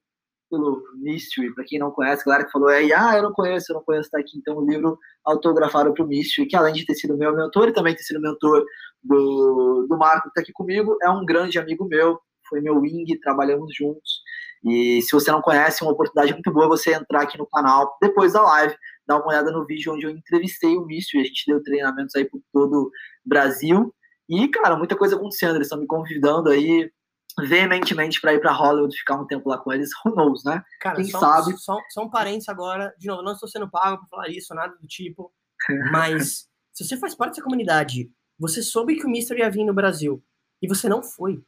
[0.49, 1.53] pelo Mystery.
[1.53, 4.07] Para quem não conhece, galera que falou aí, ah, eu não conheço, eu não conheço,
[4.07, 7.35] está aqui então o livro autografado para o Mystery, que além de ter sido meu
[7.35, 8.65] mentor e também ter sido mentor
[9.03, 12.19] do, do Marco que está aqui comigo, é um grande amigo meu,
[12.49, 14.21] foi meu wing, trabalhamos juntos.
[14.63, 17.95] E se você não conhece, é uma oportunidade muito boa você entrar aqui no canal
[18.01, 18.75] depois da live,
[19.09, 21.23] dar uma olhada no vídeo onde eu entrevistei o Mystery.
[21.23, 22.91] A gente deu treinamentos aí por todo o
[23.25, 23.93] Brasil.
[24.29, 25.55] E, cara, muita coisa acontecendo.
[25.55, 26.91] Eles estão me convidando aí
[27.39, 29.89] veementemente para ir para Hollywood ficar um tempo lá com eles.
[30.05, 30.63] Who knows, né?
[30.79, 31.57] Cara, Quem são, sabe?
[31.57, 32.93] São, são parentes agora.
[32.99, 35.33] De novo, não estou sendo pago para falar isso, nada do tipo.
[35.91, 39.73] Mas se você faz parte dessa comunidade, você soube que o Mystery ia vir no
[39.73, 40.23] Brasil
[40.61, 41.43] e você não foi.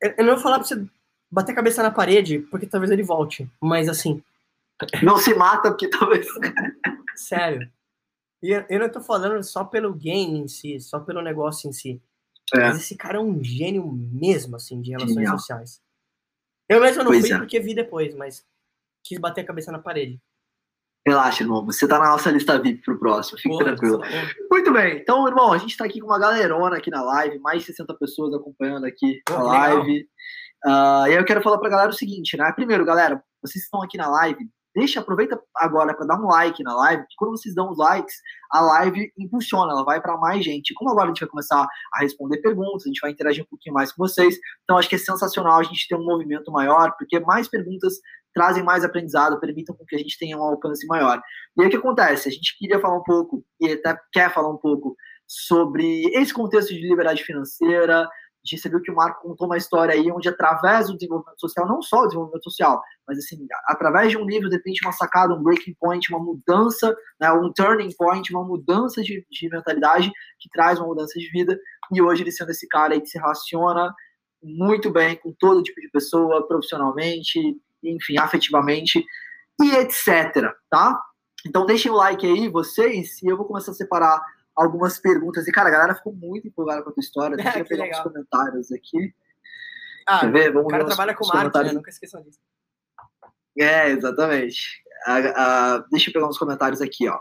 [0.00, 0.86] Eu não vou falar para você
[1.30, 3.50] bater a cabeça na parede, porque talvez ele volte.
[3.60, 4.22] Mas assim.
[5.02, 6.26] Não se mata, porque talvez.
[7.16, 7.70] Sério.
[8.42, 12.02] E eu não tô falando só pelo game em si, só pelo negócio em si.
[12.54, 12.58] É.
[12.58, 15.38] Mas esse cara é um gênio mesmo, assim, de relações Genial.
[15.38, 15.80] sociais.
[16.68, 17.38] Eu mesmo não pois fui é.
[17.38, 18.44] porque vi depois, mas
[19.04, 20.20] quis bater a cabeça na parede.
[21.06, 21.64] Relaxa, irmão.
[21.66, 23.38] Você tá na nossa lista VIP pro próximo.
[23.38, 24.00] Fique Porra, tranquilo.
[24.50, 24.98] Muito bem.
[24.98, 27.94] Então, irmão, a gente tá aqui com uma galerona aqui na live, mais de 60
[27.94, 30.08] pessoas acompanhando aqui Pô, a live.
[30.64, 32.52] Uh, e aí eu quero falar pra galera o seguinte, né?
[32.52, 36.74] Primeiro, galera, vocês estão aqui na live, deixa, aproveita agora para dar um like na
[36.74, 38.14] live, porque quando vocês dão os likes,
[38.50, 40.74] a live impulsiona, ela vai para mais gente.
[40.74, 43.74] Como agora a gente vai começar a responder perguntas, a gente vai interagir um pouquinho
[43.74, 47.20] mais com vocês, então acho que é sensacional a gente ter um movimento maior, porque
[47.20, 47.94] mais perguntas
[48.34, 51.20] trazem mais aprendizado, permitam que a gente tenha um alcance maior.
[51.56, 52.28] E aí o que acontece?
[52.28, 54.96] A gente queria falar um pouco, e até quer falar um pouco,
[55.26, 58.08] sobre esse contexto de liberdade financeira,
[58.44, 61.66] a gente viu que o Marco contou uma história aí onde, através do desenvolvimento social,
[61.66, 65.32] não só o desenvolvimento social, mas assim, através de um livro, de repente, uma sacada,
[65.32, 70.48] um breaking point, uma mudança, né, um turning point, uma mudança de, de mentalidade que
[70.50, 71.56] traz uma mudança de vida.
[71.92, 73.94] E hoje ele sendo esse cara aí que se relaciona
[74.42, 77.38] muito bem com todo tipo de pessoa, profissionalmente,
[77.82, 79.04] enfim, afetivamente
[79.60, 81.00] e etc, tá?
[81.46, 84.20] Então deixem o like aí, vocês, e eu vou começar a separar
[84.56, 85.46] algumas perguntas.
[85.46, 87.36] E, cara, a galera ficou muito empolgada com a tua história.
[87.36, 88.00] Deixa eu pegar legal.
[88.00, 89.14] uns comentários aqui.
[90.06, 90.52] Ah, Quer ver?
[90.52, 91.72] Vamos o cara trabalha com marketing, né?
[91.72, 92.38] Nunca esqueçam disso.
[93.58, 94.82] É, exatamente.
[95.90, 97.18] deixa eu pegar uns comentários aqui, ó.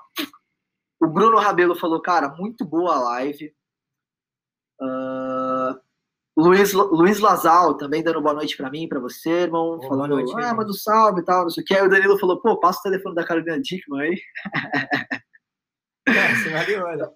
[0.99, 3.53] O Bruno Rabelo falou, cara, muito boa a live.
[4.79, 5.79] Uh,
[6.37, 9.77] Luiz, Luiz Lazal também dando boa noite para mim, para você, irmão.
[9.77, 11.75] Boa falando, noite, ah, manda um salve e tal, não sei o que.
[11.75, 14.21] Aí o Danilo falou, pô, passa o telefone da Carolina Dickman aí.
[16.07, 17.11] É, você olha.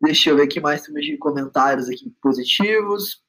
[0.00, 3.22] Deixa eu ver aqui mais temos de comentários aqui positivos.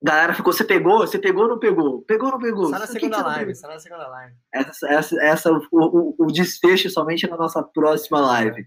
[0.00, 0.98] Galera ficou, você pegou?
[0.98, 2.02] Você pegou ou não pegou?
[2.02, 2.66] Pegou ou não pegou?
[2.66, 4.34] Só na segunda live, só na segunda live.
[4.54, 8.64] Essa, essa, essa o, o, o, desfecho somente na nossa próxima live.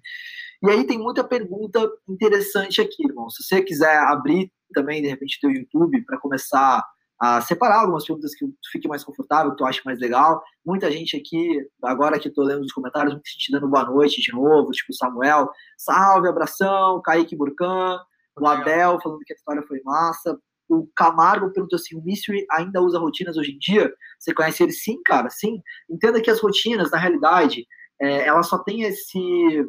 [0.63, 3.29] E aí tem muita pergunta interessante aqui, irmão.
[3.29, 6.85] Se você quiser abrir também, de repente, teu YouTube para começar
[7.21, 10.41] a separar algumas perguntas que fique mais confortável, que tu acha mais legal.
[10.65, 14.33] Muita gente aqui, agora que estou lendo os comentários, muita gente dando boa noite de
[14.33, 15.47] novo, tipo Samuel,
[15.77, 17.99] salve, abração, Kaique Burkan,
[18.39, 20.35] o Abel falando que a história foi massa.
[20.67, 23.93] O Camargo perguntou assim: o Mystery ainda usa rotinas hoje em dia?
[24.17, 24.71] Você conhece ele?
[24.71, 25.61] Sim, cara, sim.
[25.87, 27.67] Entenda que as rotinas, na realidade,
[28.01, 29.63] é, ela só tem esse,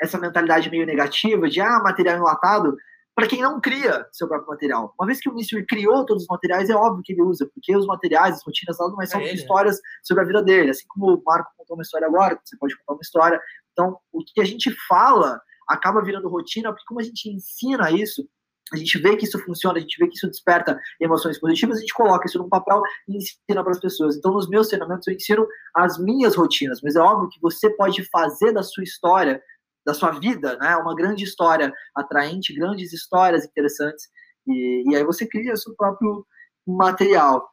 [0.00, 2.76] essa mentalidade meio negativa de ah, material enlatado,
[3.16, 4.94] para quem não cria seu próprio material.
[5.00, 7.74] Uma vez que o Mystery criou todos os materiais, é óbvio que ele usa, porque
[7.74, 10.70] os materiais, as rotinas, nada mais são é histórias sobre a vida dele.
[10.70, 13.40] Assim como o Marco contou uma história agora, você pode contar uma história.
[13.72, 18.28] Então, o que a gente fala acaba virando rotina, porque como a gente ensina isso,
[18.70, 21.80] a gente vê que isso funciona, a gente vê que isso desperta emoções positivas, a
[21.80, 24.16] gente coloca isso num papel e ensina para as pessoas.
[24.16, 28.04] Então, nos meus treinamentos, eu ensino as minhas rotinas, mas é óbvio que você pode
[28.10, 29.40] fazer da sua história
[29.86, 30.76] da sua vida, né?
[30.76, 34.08] Uma grande história atraente, grandes histórias interessantes.
[34.46, 36.26] E, e aí você cria seu próprio
[36.66, 37.48] material.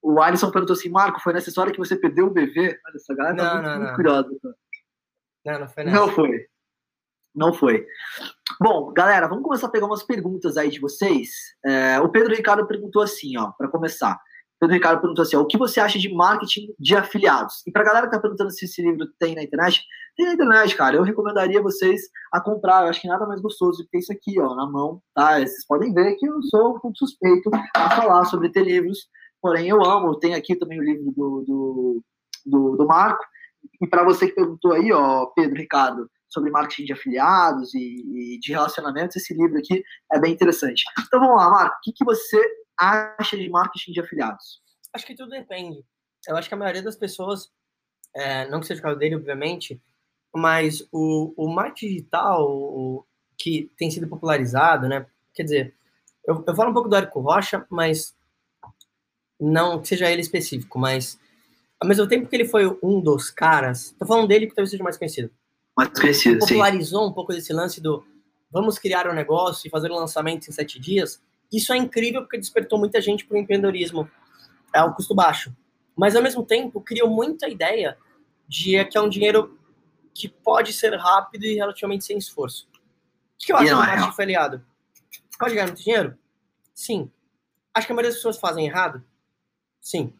[0.00, 2.78] O Alisson perguntou assim, Marco, foi nessa história que você perdeu o bebê?
[2.86, 3.96] Olha, essa galera tá não, tá muito, não, muito não.
[3.96, 4.28] curiosa.
[5.44, 5.96] Não, não foi nessa.
[5.98, 6.46] Não foi.
[7.34, 7.86] Não foi.
[8.60, 11.30] Bom, galera, vamos começar a pegar umas perguntas aí de vocês.
[11.64, 14.20] É, o Pedro Ricardo perguntou assim, ó, para começar.
[14.60, 17.62] Pedro Ricardo perguntou assim: o que você acha de marketing de afiliados?
[17.66, 19.82] E para galera que tá perguntando se esse livro tem na internet,
[20.16, 20.96] tem na internet, cara.
[20.96, 22.02] Eu recomendaria vocês
[22.32, 22.82] a comprar.
[22.82, 25.38] Eu acho que nada mais gostoso do que isso aqui, ó, na mão, tá?
[25.38, 29.08] Vocês podem ver que eu sou um suspeito a falar sobre ter livros,
[29.40, 30.18] porém eu amo.
[30.18, 32.02] Tem aqui também o livro do, do,
[32.46, 33.24] do, do Marco.
[33.80, 38.38] E para você que perguntou aí, ó, Pedro Ricardo, sobre marketing de afiliados e, e,
[38.40, 39.82] de relacionamentos, esse livro aqui
[40.12, 40.84] é bem interessante.
[41.06, 42.42] Então vamos lá, Marco, o que, que você
[42.78, 44.62] acha de marketing de afiliados?
[44.92, 45.84] Acho que tudo depende.
[46.26, 47.50] Eu acho que a maioria das pessoas,
[48.14, 49.80] é, não que seja o caso dele, obviamente,
[50.34, 53.06] mas o, o marketing digital o,
[53.36, 55.06] que tem sido popularizado, né?
[55.34, 55.74] Quer dizer,
[56.26, 58.16] eu, eu falo um pouco do Érico Rocha, mas
[59.38, 61.18] não que seja ele específico, mas
[61.80, 64.82] ao mesmo tempo que ele foi um dos caras, tô falando dele que talvez seja
[64.82, 65.30] mais conhecido.
[65.76, 67.10] Mais conhecido, popularizou sim.
[67.10, 68.04] um pouco desse lance do
[68.50, 71.20] vamos criar um negócio e fazer um lançamento em sete dias.
[71.52, 74.10] Isso é incrível porque despertou muita gente para o empreendedorismo
[74.72, 75.54] ao custo baixo.
[75.96, 77.96] Mas, ao mesmo tempo, criou muita ideia
[78.48, 79.58] de que é um dinheiro
[80.12, 82.68] que pode ser rápido e relativamente sem esforço.
[82.72, 84.66] O que eu acho do marketing afiliado?
[85.38, 86.16] Pode ganhar muito dinheiro?
[86.74, 87.10] Sim.
[87.72, 89.04] Acho que a maioria das pessoas fazem errado?
[89.80, 90.12] Sim.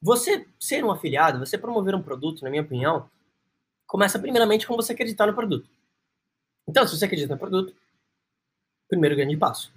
[0.00, 3.10] Você ser um afiliado, você promover um produto, na minha opinião,
[3.86, 5.68] começa primeiramente com você acreditar no produto.
[6.68, 7.74] Então, se você acredita no produto,
[8.88, 9.72] primeiro grande passo.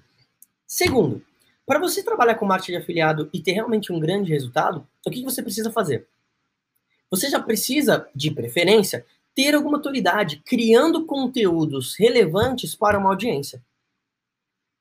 [0.72, 1.22] Segundo,
[1.66, 5.22] para você trabalhar com marketing de afiliado e ter realmente um grande resultado, o que
[5.22, 6.08] você precisa fazer?
[7.10, 9.06] Você já precisa, de preferência,
[9.36, 13.62] ter alguma autoridade criando conteúdos relevantes para uma audiência.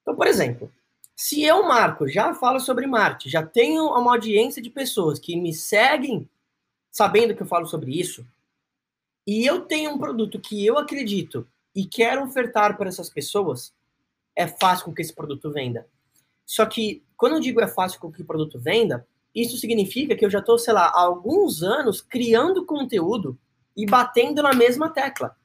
[0.02, 0.72] Então, por exemplo,
[1.16, 5.52] se eu, Marco, já falo sobre marketing, já tenho uma audiência de pessoas que me
[5.52, 6.30] seguem
[6.88, 8.24] sabendo que eu falo sobre isso,
[9.26, 13.74] e eu tenho um produto que eu acredito e quero ofertar para essas pessoas,
[14.40, 15.86] é fácil com que esse produto venda.
[16.46, 20.24] Só que, quando eu digo é fácil com que o produto venda, isso significa que
[20.24, 23.38] eu já estou, sei lá, há alguns anos criando conteúdo
[23.76, 25.36] e batendo na mesma tecla.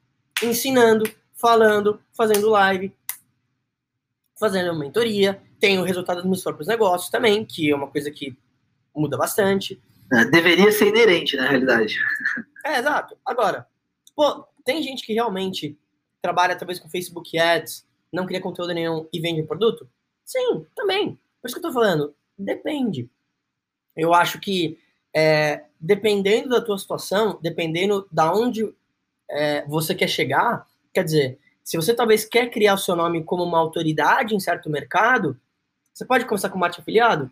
[0.41, 2.95] Ensinando, falando, fazendo live,
[4.39, 5.41] fazendo mentoria.
[5.59, 8.37] Tenho resultado dos meus próprios negócios também, que é uma coisa que
[8.95, 9.81] muda bastante.
[10.13, 11.97] É, deveria ser inerente, na realidade.
[12.65, 13.17] É, exato.
[13.25, 13.67] Agora,
[14.15, 15.77] pô, tem gente que realmente
[16.21, 19.89] trabalha talvez com Facebook Ads, não cria conteúdo nenhum e vende produto?
[20.23, 21.19] Sim, também.
[21.41, 23.09] Por isso que eu tô falando, depende.
[23.95, 24.77] Eu acho que
[25.13, 28.73] é, dependendo da tua situação, dependendo da onde
[29.29, 33.43] é, você quer chegar, quer dizer, se você talvez quer criar o seu nome como
[33.43, 35.39] uma autoridade em certo mercado,
[35.95, 37.31] Você pode começar com marketing afiliado?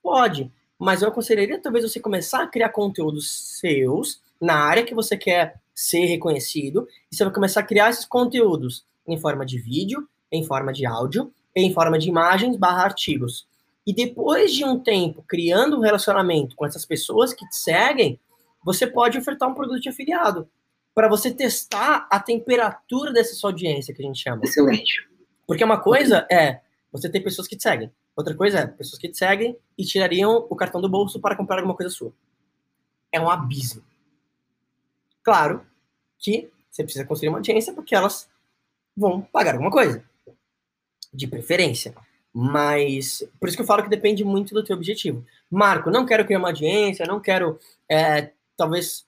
[0.00, 5.16] Pode, mas eu aconselharia talvez você começar a criar conteúdos seus na área que você
[5.16, 10.08] quer ser reconhecido, e você vai começar a criar esses conteúdos em forma de vídeo,
[10.34, 13.46] em forma de áudio, em forma de imagens barra artigos.
[13.86, 18.18] E depois de um tempo criando um relacionamento com essas pessoas que te seguem,
[18.64, 20.48] você pode ofertar um produto de afiliado
[20.94, 24.42] para você testar a temperatura dessa sua audiência, que a gente chama.
[24.44, 25.08] Excelente.
[25.46, 26.60] Porque uma coisa é
[26.90, 27.90] você ter pessoas que te seguem.
[28.16, 31.56] Outra coisa é pessoas que te seguem e tirariam o cartão do bolso para comprar
[31.56, 32.12] alguma coisa sua.
[33.12, 33.82] É um abismo.
[35.22, 35.66] Claro
[36.18, 38.28] que você precisa construir uma audiência porque elas
[38.96, 40.04] vão pagar alguma coisa.
[41.14, 41.94] De preferência.
[42.32, 45.24] Mas, por isso que eu falo que depende muito do teu objetivo.
[45.48, 47.58] Marco, não quero criar uma audiência, não quero,
[47.88, 49.06] é, talvez,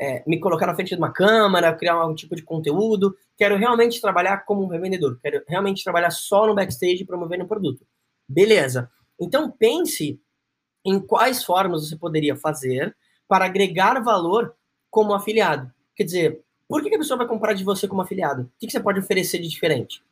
[0.00, 3.16] é, me colocar na frente de uma câmera, criar algum tipo de conteúdo.
[3.36, 5.18] Quero realmente trabalhar como um revendedor.
[5.20, 7.84] Quero realmente trabalhar só no backstage promovendo um produto.
[8.28, 8.88] Beleza.
[9.20, 10.20] Então, pense
[10.84, 12.96] em quais formas você poderia fazer
[13.26, 14.54] para agregar valor
[14.88, 15.70] como afiliado.
[15.96, 18.42] Quer dizer, por que a pessoa vai comprar de você como afiliado?
[18.42, 20.02] O que você pode oferecer de diferente?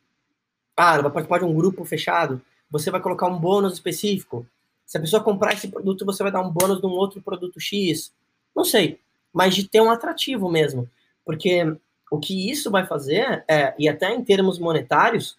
[0.77, 4.45] Ah, vai participar de um grupo fechado, você vai colocar um bônus específico.
[4.85, 7.59] Se a pessoa comprar esse produto, você vai dar um bônus de um outro produto
[7.59, 8.13] X.
[8.55, 8.99] Não sei,
[9.33, 10.87] mas de ter um atrativo mesmo.
[11.25, 11.75] Porque
[12.11, 15.37] o que isso vai fazer é, e até em termos monetários,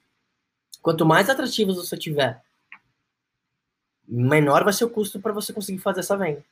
[0.82, 2.42] quanto mais atrativos você tiver,
[4.06, 6.44] menor vai ser o custo para você conseguir fazer essa venda.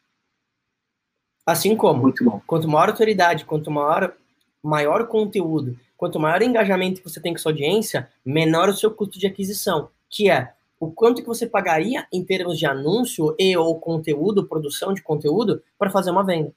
[1.44, 2.12] Assim como,
[2.46, 4.14] quanto maior autoridade, quanto maior,
[4.62, 9.18] maior conteúdo, quanto maior engajamento que você tem com sua audiência, menor o seu custo
[9.18, 13.80] de aquisição, que é o quanto que você pagaria em termos de anúncio e ou
[13.80, 16.52] conteúdo, produção de conteúdo, para fazer uma venda.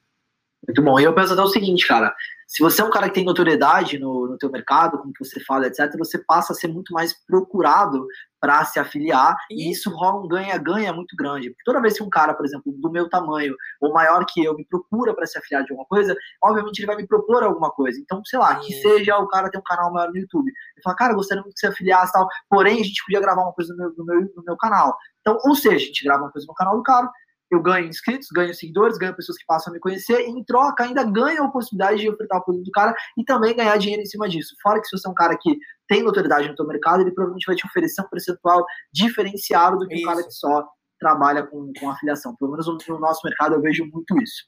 [0.67, 0.99] Muito bom.
[0.99, 2.13] E eu penso até o seguinte, cara,
[2.45, 5.39] se você é um cara que tem notoriedade no, no teu mercado, como que você
[5.39, 8.05] fala, etc., você passa a ser muito mais procurado
[8.41, 11.49] para se afiliar e isso rola um ganha-ganha muito grande.
[11.49, 14.55] Porque toda vez que um cara, por exemplo, do meu tamanho ou maior que eu
[14.55, 17.99] me procura para se afiliar de alguma coisa, obviamente ele vai me propor alguma coisa.
[17.99, 20.47] Então, sei lá, que seja o cara tem um canal maior no YouTube.
[20.47, 23.43] Ele fala, cara, gostaria muito de se afiliar e tal, porém a gente podia gravar
[23.43, 24.97] uma coisa no meu, no meu, no meu canal.
[25.21, 27.09] Então, ou seja, a gente grava uma coisa no canal do cara,
[27.51, 30.83] eu ganho inscritos, ganho seguidores, ganho pessoas que passam a me conhecer, e em troca
[30.83, 34.05] ainda ganho a oportunidade de ofertar o produto do cara e também ganhar dinheiro em
[34.05, 34.55] cima disso.
[34.61, 37.47] Fora que se você é um cara que tem notoriedade no seu mercado, ele provavelmente
[37.47, 40.03] vai te oferecer um percentual diferenciado do que isso.
[40.03, 40.67] um cara que só
[40.99, 42.35] trabalha com, com afiliação.
[42.35, 44.43] Pelo menos no nosso mercado eu vejo muito isso.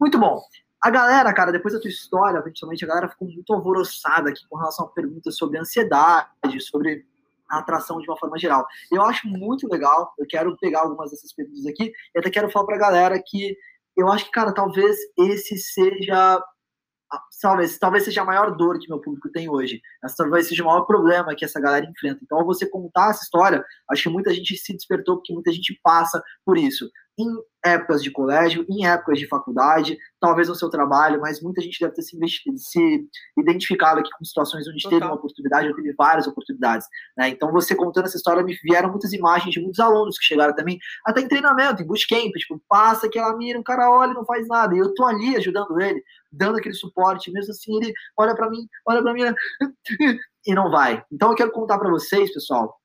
[0.00, 0.40] Muito bom.
[0.82, 4.56] A galera, cara, depois da tua história, principalmente a galera ficou muito alvoroçada aqui com
[4.56, 7.04] relação a perguntas sobre ansiedade, sobre
[7.50, 8.66] a atração de uma forma geral.
[8.90, 12.66] Eu acho muito legal, eu quero pegar algumas dessas perguntas aqui, e até quero falar
[12.66, 13.56] para a galera que
[13.96, 16.40] eu acho que, cara, talvez esse seja
[17.40, 19.80] talvez, talvez seja a maior dor que meu público tem hoje.
[20.04, 22.20] Essa talvez seja o maior problema que essa galera enfrenta.
[22.22, 25.78] Então, ao você contar essa história, acho que muita gente se despertou porque muita gente
[25.82, 26.88] passa por isso
[27.18, 27.26] em
[27.68, 31.94] épocas de colégio, em épocas de faculdade, talvez no seu trabalho, mas muita gente deve
[31.94, 32.18] ter se,
[32.56, 33.08] se
[33.38, 34.98] identificado aqui com situações onde Total.
[34.98, 36.86] teve uma oportunidade ou teve várias oportunidades.
[37.16, 37.28] Né?
[37.28, 40.78] Então, você contando essa história, me vieram muitas imagens de muitos alunos que chegaram também,
[41.04, 44.46] até em treinamento, em bootcamp, tipo, passa aquela mira, um cara olha e não faz
[44.48, 46.02] nada, e eu tô ali ajudando ele,
[46.32, 49.22] dando aquele suporte, mesmo assim ele olha para mim, olha para mim
[50.46, 51.02] e não vai.
[51.12, 52.77] Então, eu quero contar para vocês, pessoal,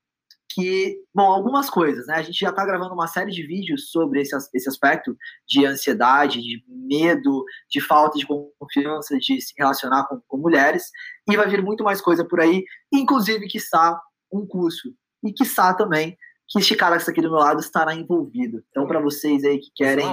[0.54, 2.16] que, bom, algumas coisas, né?
[2.16, 5.16] A gente já está gravando uma série de vídeos sobre esse, esse aspecto
[5.48, 10.92] de ansiedade, de medo, de falta de confiança, de se relacionar com, com mulheres,
[11.30, 14.00] e vai vir muito mais coisa por aí, inclusive, quiçá,
[14.32, 14.94] um curso,
[15.24, 18.64] e quiçá também que este cara que está aqui do meu lado estará envolvido.
[18.70, 20.06] Então, para vocês aí que querem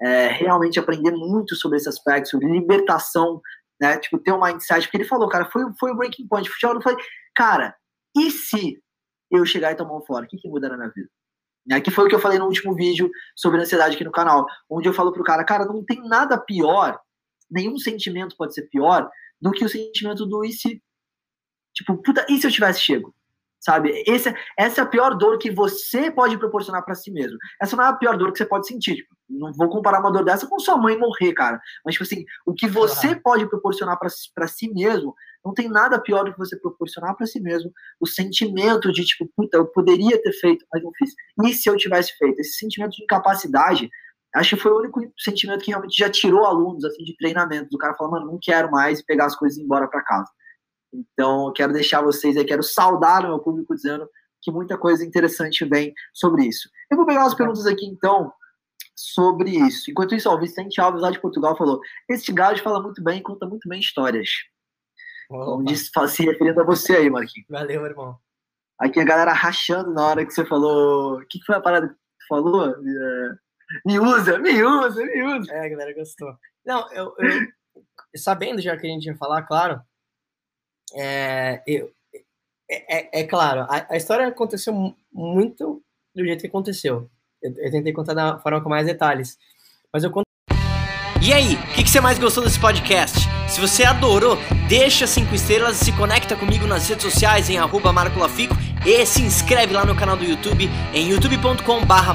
[0.00, 3.40] é, realmente aprender muito sobre esse aspecto, sobre libertação,
[3.80, 3.96] né?
[3.98, 6.48] Tipo, ter um mindset, porque ele falou, cara, foi, foi o breaking point.
[6.62, 6.98] Eu falei,
[7.34, 7.74] cara,
[8.16, 8.80] e se
[9.30, 10.24] eu chegar e tomar um fora?
[10.24, 11.08] O que, que muda na minha vida?
[11.66, 11.80] Né?
[11.80, 14.88] Que foi o que eu falei no último vídeo sobre ansiedade aqui no canal, onde
[14.88, 16.98] eu falo pro cara, cara, não tem nada pior,
[17.50, 19.08] nenhum sentimento pode ser pior
[19.40, 20.82] do que o sentimento do e se.
[21.74, 23.14] Tipo, puta, e se eu tivesse chego?
[23.60, 24.02] sabe?
[24.06, 27.36] Esse, essa é a pior dor que você pode proporcionar para si mesmo.
[27.60, 28.96] Essa não é a pior dor que você pode sentir.
[28.96, 31.60] Tipo, não vou comparar uma dor dessa com sua mãe morrer, cara.
[31.84, 33.20] Mas, tipo assim, o que você uhum.
[33.22, 35.14] pode proporcionar para si mesmo,
[35.44, 37.70] não tem nada pior do que você proporcionar para si mesmo
[38.00, 41.12] o sentimento de, tipo, puta, eu poderia ter feito, mas não fiz.
[41.44, 42.40] E se eu tivesse feito?
[42.40, 43.90] Esse sentimento de incapacidade,
[44.34, 47.70] acho que foi o único sentimento que realmente já tirou alunos, assim, de treinamento.
[47.70, 50.02] Do cara falar, mano, não quero mais e pegar as coisas e ir embora para
[50.02, 50.30] casa.
[50.92, 54.08] Então, quero deixar vocês aí, quero saudar o meu público dizendo
[54.40, 56.68] que muita coisa interessante vem sobre isso.
[56.90, 58.32] Eu vou pegar umas perguntas aqui, então,
[58.98, 59.90] sobre isso.
[59.90, 63.22] Enquanto isso, ó, o Vicente Alves, lá de Portugal, falou: Este gajo fala muito bem,
[63.22, 64.28] conta muito bem histórias.
[65.28, 67.46] Como disse, se referindo a você aí, Marquinhos.
[67.48, 68.18] Valeu, irmão.
[68.78, 71.18] Aqui a galera rachando na hora que você falou.
[71.18, 72.66] O que, que foi a parada que tu falou?
[72.66, 73.34] É,
[73.86, 75.52] me usa, me usa, me usa.
[75.52, 76.34] É, a galera gostou.
[76.64, 79.80] Não, eu, eu sabendo já que a gente ia falar, claro,
[80.94, 81.92] é, eu,
[82.70, 84.72] é, é, é claro, a, a, história aconteceu
[85.12, 85.82] muito
[86.14, 87.10] do jeito que aconteceu.
[87.42, 89.38] Eu, eu, tentei contar da forma com mais detalhes.
[89.92, 90.24] Mas eu conto.
[91.20, 93.28] E aí, o que, que você mais gostou desse podcast?
[93.48, 97.92] Se você adorou, deixa cinco estrelas e se conecta comigo nas redes sociais em arroba
[98.86, 102.14] e se inscreve lá no canal do YouTube em youtube.com barra.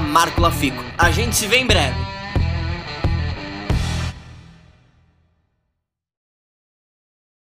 [0.96, 2.13] A gente se vê em breve.